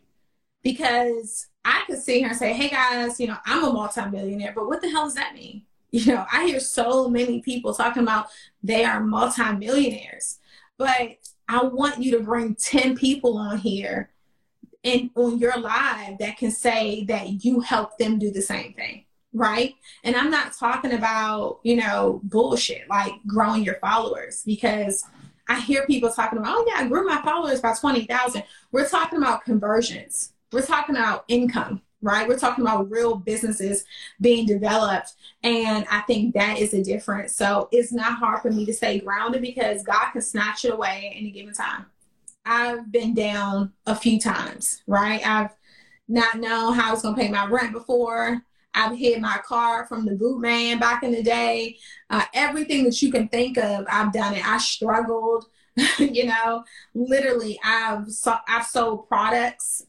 [0.63, 4.65] because I could sit here and say, "Hey guys, you know, I'm a multimillionaire," but
[4.65, 5.63] what the hell does that mean?
[5.91, 8.27] You know, I hear so many people talking about
[8.61, 10.37] they are multimillionaires,
[10.77, 14.11] but I want you to bring 10 people on here
[14.83, 19.05] and on your live that can say that you help them do the same thing
[19.33, 19.75] right?
[20.03, 25.03] And I'm not talking about, you know, bullshit like growing your followers because
[25.47, 28.43] I hear people talking about, oh yeah, I grew my followers by 20,000.
[28.71, 30.33] We're talking about conversions.
[30.51, 32.27] We're talking about income, right?
[32.27, 33.85] We're talking about real businesses
[34.21, 35.13] being developed.
[35.43, 37.35] And I think that is a difference.
[37.35, 41.11] So it's not hard for me to stay grounded because God can snatch it away
[41.11, 41.85] at any given time.
[42.45, 45.25] I've been down a few times, right?
[45.25, 45.51] I've
[46.07, 48.43] not known how I was going to pay my rent before.
[48.73, 51.77] I've hid my car from the boot man back in the day.
[52.09, 54.47] Uh, everything that you can think of, I've done it.
[54.47, 55.45] I struggled,
[55.97, 56.63] you know.
[56.93, 59.85] Literally, I've so, I've sold products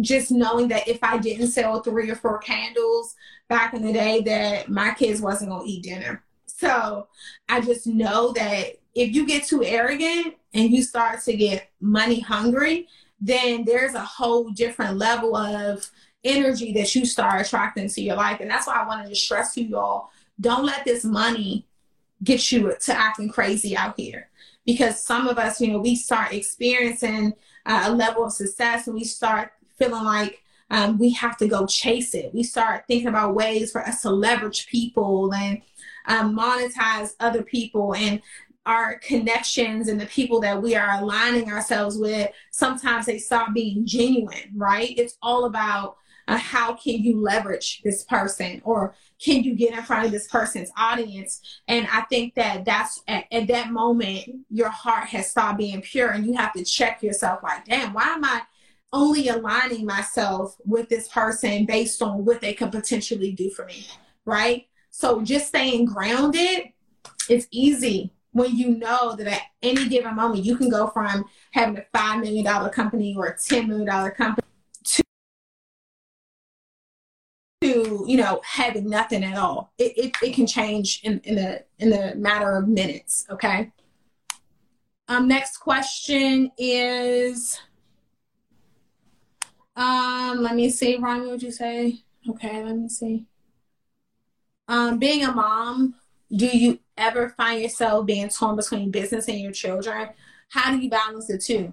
[0.00, 3.14] just knowing that if I didn't sell three or four candles
[3.48, 6.22] back in the day, that my kids wasn't gonna eat dinner.
[6.46, 7.08] So
[7.48, 12.20] I just know that if you get too arrogant and you start to get money
[12.20, 12.88] hungry,
[13.20, 15.90] then there's a whole different level of
[16.26, 18.40] energy that you start attracting to your life.
[18.40, 20.10] And that's why I wanted to stress to you all
[20.40, 21.66] don't let this money
[22.22, 24.28] get you to acting crazy out here.
[24.64, 28.94] Because some of us, you know, we start experiencing uh, a level of success and
[28.94, 32.34] we start feeling like um, we have to go chase it.
[32.34, 35.62] We start thinking about ways for us to leverage people and
[36.06, 38.20] um, monetize other people and
[38.64, 42.30] our connections and the people that we are aligning ourselves with.
[42.50, 44.92] Sometimes they stop being genuine, right?
[44.98, 45.98] It's all about
[46.28, 50.28] uh, how can you leverage this person or can you get in front of this
[50.28, 51.40] person's audience?
[51.68, 56.10] And i think that that's at, at that moment your heart has stopped being pure
[56.10, 58.42] and you have to check yourself like damn why am i
[58.92, 63.86] only aligning myself with this person based on what they could potentially do for me
[64.24, 64.66] right?
[64.90, 66.72] So just staying grounded
[67.28, 71.78] it's easy when you know that at any given moment you can go from having
[71.78, 74.46] a five million dollar company or a ten million dollar company
[77.60, 81.64] to you know having nothing at all it, it, it can change in, in the
[81.78, 83.70] in the matter of minutes okay
[85.08, 87.58] um next question is
[89.74, 93.26] um let me see Ron what would you say Okay, let me see.
[94.68, 95.94] Um, being a mom,
[96.34, 100.08] do you ever find yourself being torn between business and your children?
[100.48, 101.72] How do you balance the two?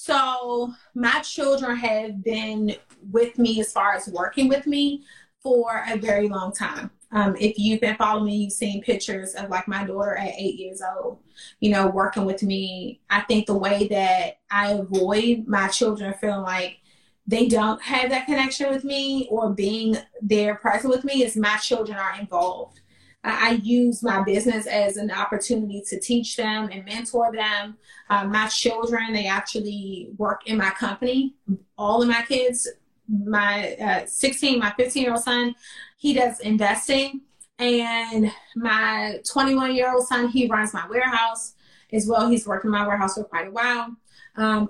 [0.00, 2.76] So, my children have been
[3.10, 5.04] with me as far as working with me
[5.42, 6.92] for a very long time.
[7.10, 10.54] Um, if you've been following me, you've seen pictures of like my daughter at eight
[10.54, 11.18] years old,
[11.58, 13.00] you know, working with me.
[13.10, 16.78] I think the way that I avoid my children feeling like
[17.26, 21.56] they don't have that connection with me or being there present with me is my
[21.56, 22.80] children are involved.
[23.24, 27.76] I use my business as an opportunity to teach them and mentor them.
[28.08, 31.34] Uh, my children, they actually work in my company.
[31.76, 32.68] All of my kids,
[33.08, 35.54] my uh, 16, my 15 year old son,
[35.96, 37.22] he does investing.
[37.58, 41.54] And my 21 year old son, he runs my warehouse
[41.92, 42.30] as well.
[42.30, 43.96] He's worked in my warehouse for quite a while.
[44.36, 44.68] Um,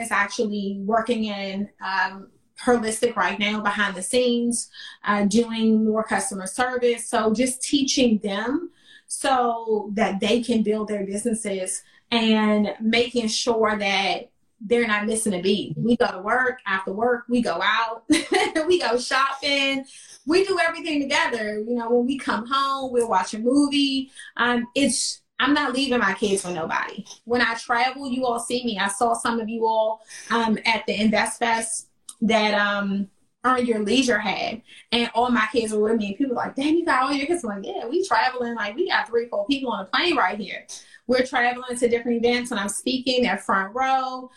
[0.00, 2.30] is actually working in um,
[2.64, 4.68] holistic right now behind the scenes,
[5.04, 7.08] uh, doing more customer service.
[7.08, 8.70] So just teaching them
[9.06, 14.30] so that they can build their businesses and making sure that
[14.60, 15.74] they're not missing a beat.
[15.76, 18.04] We go to work, after work, we go out,
[18.66, 19.86] we go shopping,
[20.26, 21.58] we do everything together.
[21.58, 24.10] You know, when we come home, we'll watch a movie.
[24.36, 27.06] Um, it's I'm not leaving my kids for nobody.
[27.24, 28.78] When I travel, you all see me.
[28.78, 31.89] I saw some of you all um, at the Invest Fest
[32.22, 33.08] that um,
[33.44, 34.62] Earn Your Leisure had,
[34.92, 36.08] and all my kids were with me.
[36.08, 38.54] And people were like, "Damn, you got all your kids!" I'm like, "Yeah, we traveling.
[38.54, 40.66] Like, we got three, four people on a plane right here.
[41.06, 44.30] We're traveling to different events, and I'm speaking at front row.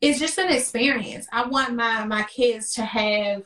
[0.00, 1.26] It's just an experience.
[1.32, 3.42] I want my my kids to have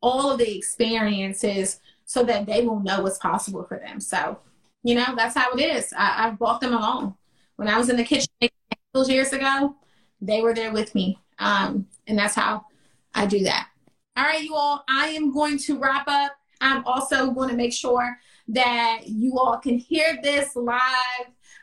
[0.00, 4.00] all of the experiences so that they will know what's possible for them.
[4.00, 4.38] So
[4.82, 5.92] you know, that's how it is.
[5.96, 7.16] I, I've brought them along.
[7.56, 8.28] When I was in the kitchen
[9.06, 9.76] years ago,
[10.20, 11.18] they were there with me.
[11.38, 12.66] Um, and that's how
[13.14, 13.68] I do that.
[14.16, 16.32] All right, you all, I am going to wrap up.
[16.60, 18.16] I'm also going to make sure
[18.48, 20.80] that you all can hear this live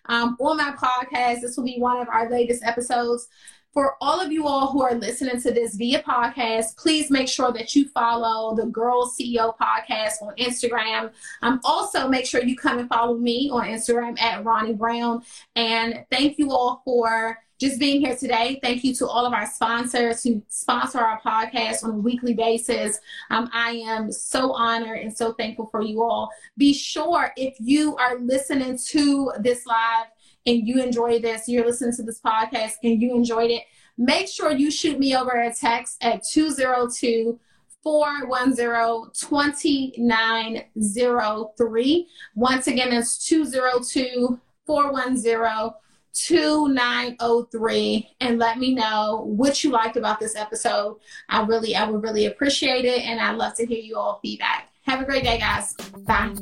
[0.08, 1.42] um, on my podcast.
[1.42, 3.28] This will be one of our latest episodes
[3.74, 7.52] for all of you all who are listening to this via podcast, please make sure
[7.52, 11.12] that you follow the Girl CEO podcast on Instagram.
[11.44, 15.22] Um, also, make sure you come and follow me on Instagram at Ronne Brown.
[15.56, 18.58] And thank you all for just being here today.
[18.64, 23.00] Thank you to all of our sponsors who sponsor our podcast on a weekly basis.
[23.30, 26.32] Um, I am so honored and so thankful for you all.
[26.58, 30.06] Be sure if you are listening to this live
[30.46, 33.64] and you enjoy this, you're listening to this podcast and you enjoyed it,
[33.98, 37.38] make sure you shoot me over a text at 202
[37.84, 42.08] 410 2903.
[42.36, 45.74] Once again, it's 202 410
[46.14, 50.98] 2903 and let me know what you liked about this episode.
[51.30, 53.02] I really, I would really appreciate it.
[53.02, 54.70] And I'd love to hear you all feedback.
[54.84, 55.74] Have a great day, guys.
[56.08, 56.36] Bye.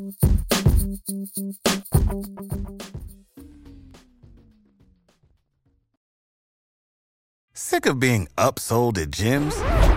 [7.54, 9.97] Sick of being upsold at gyms?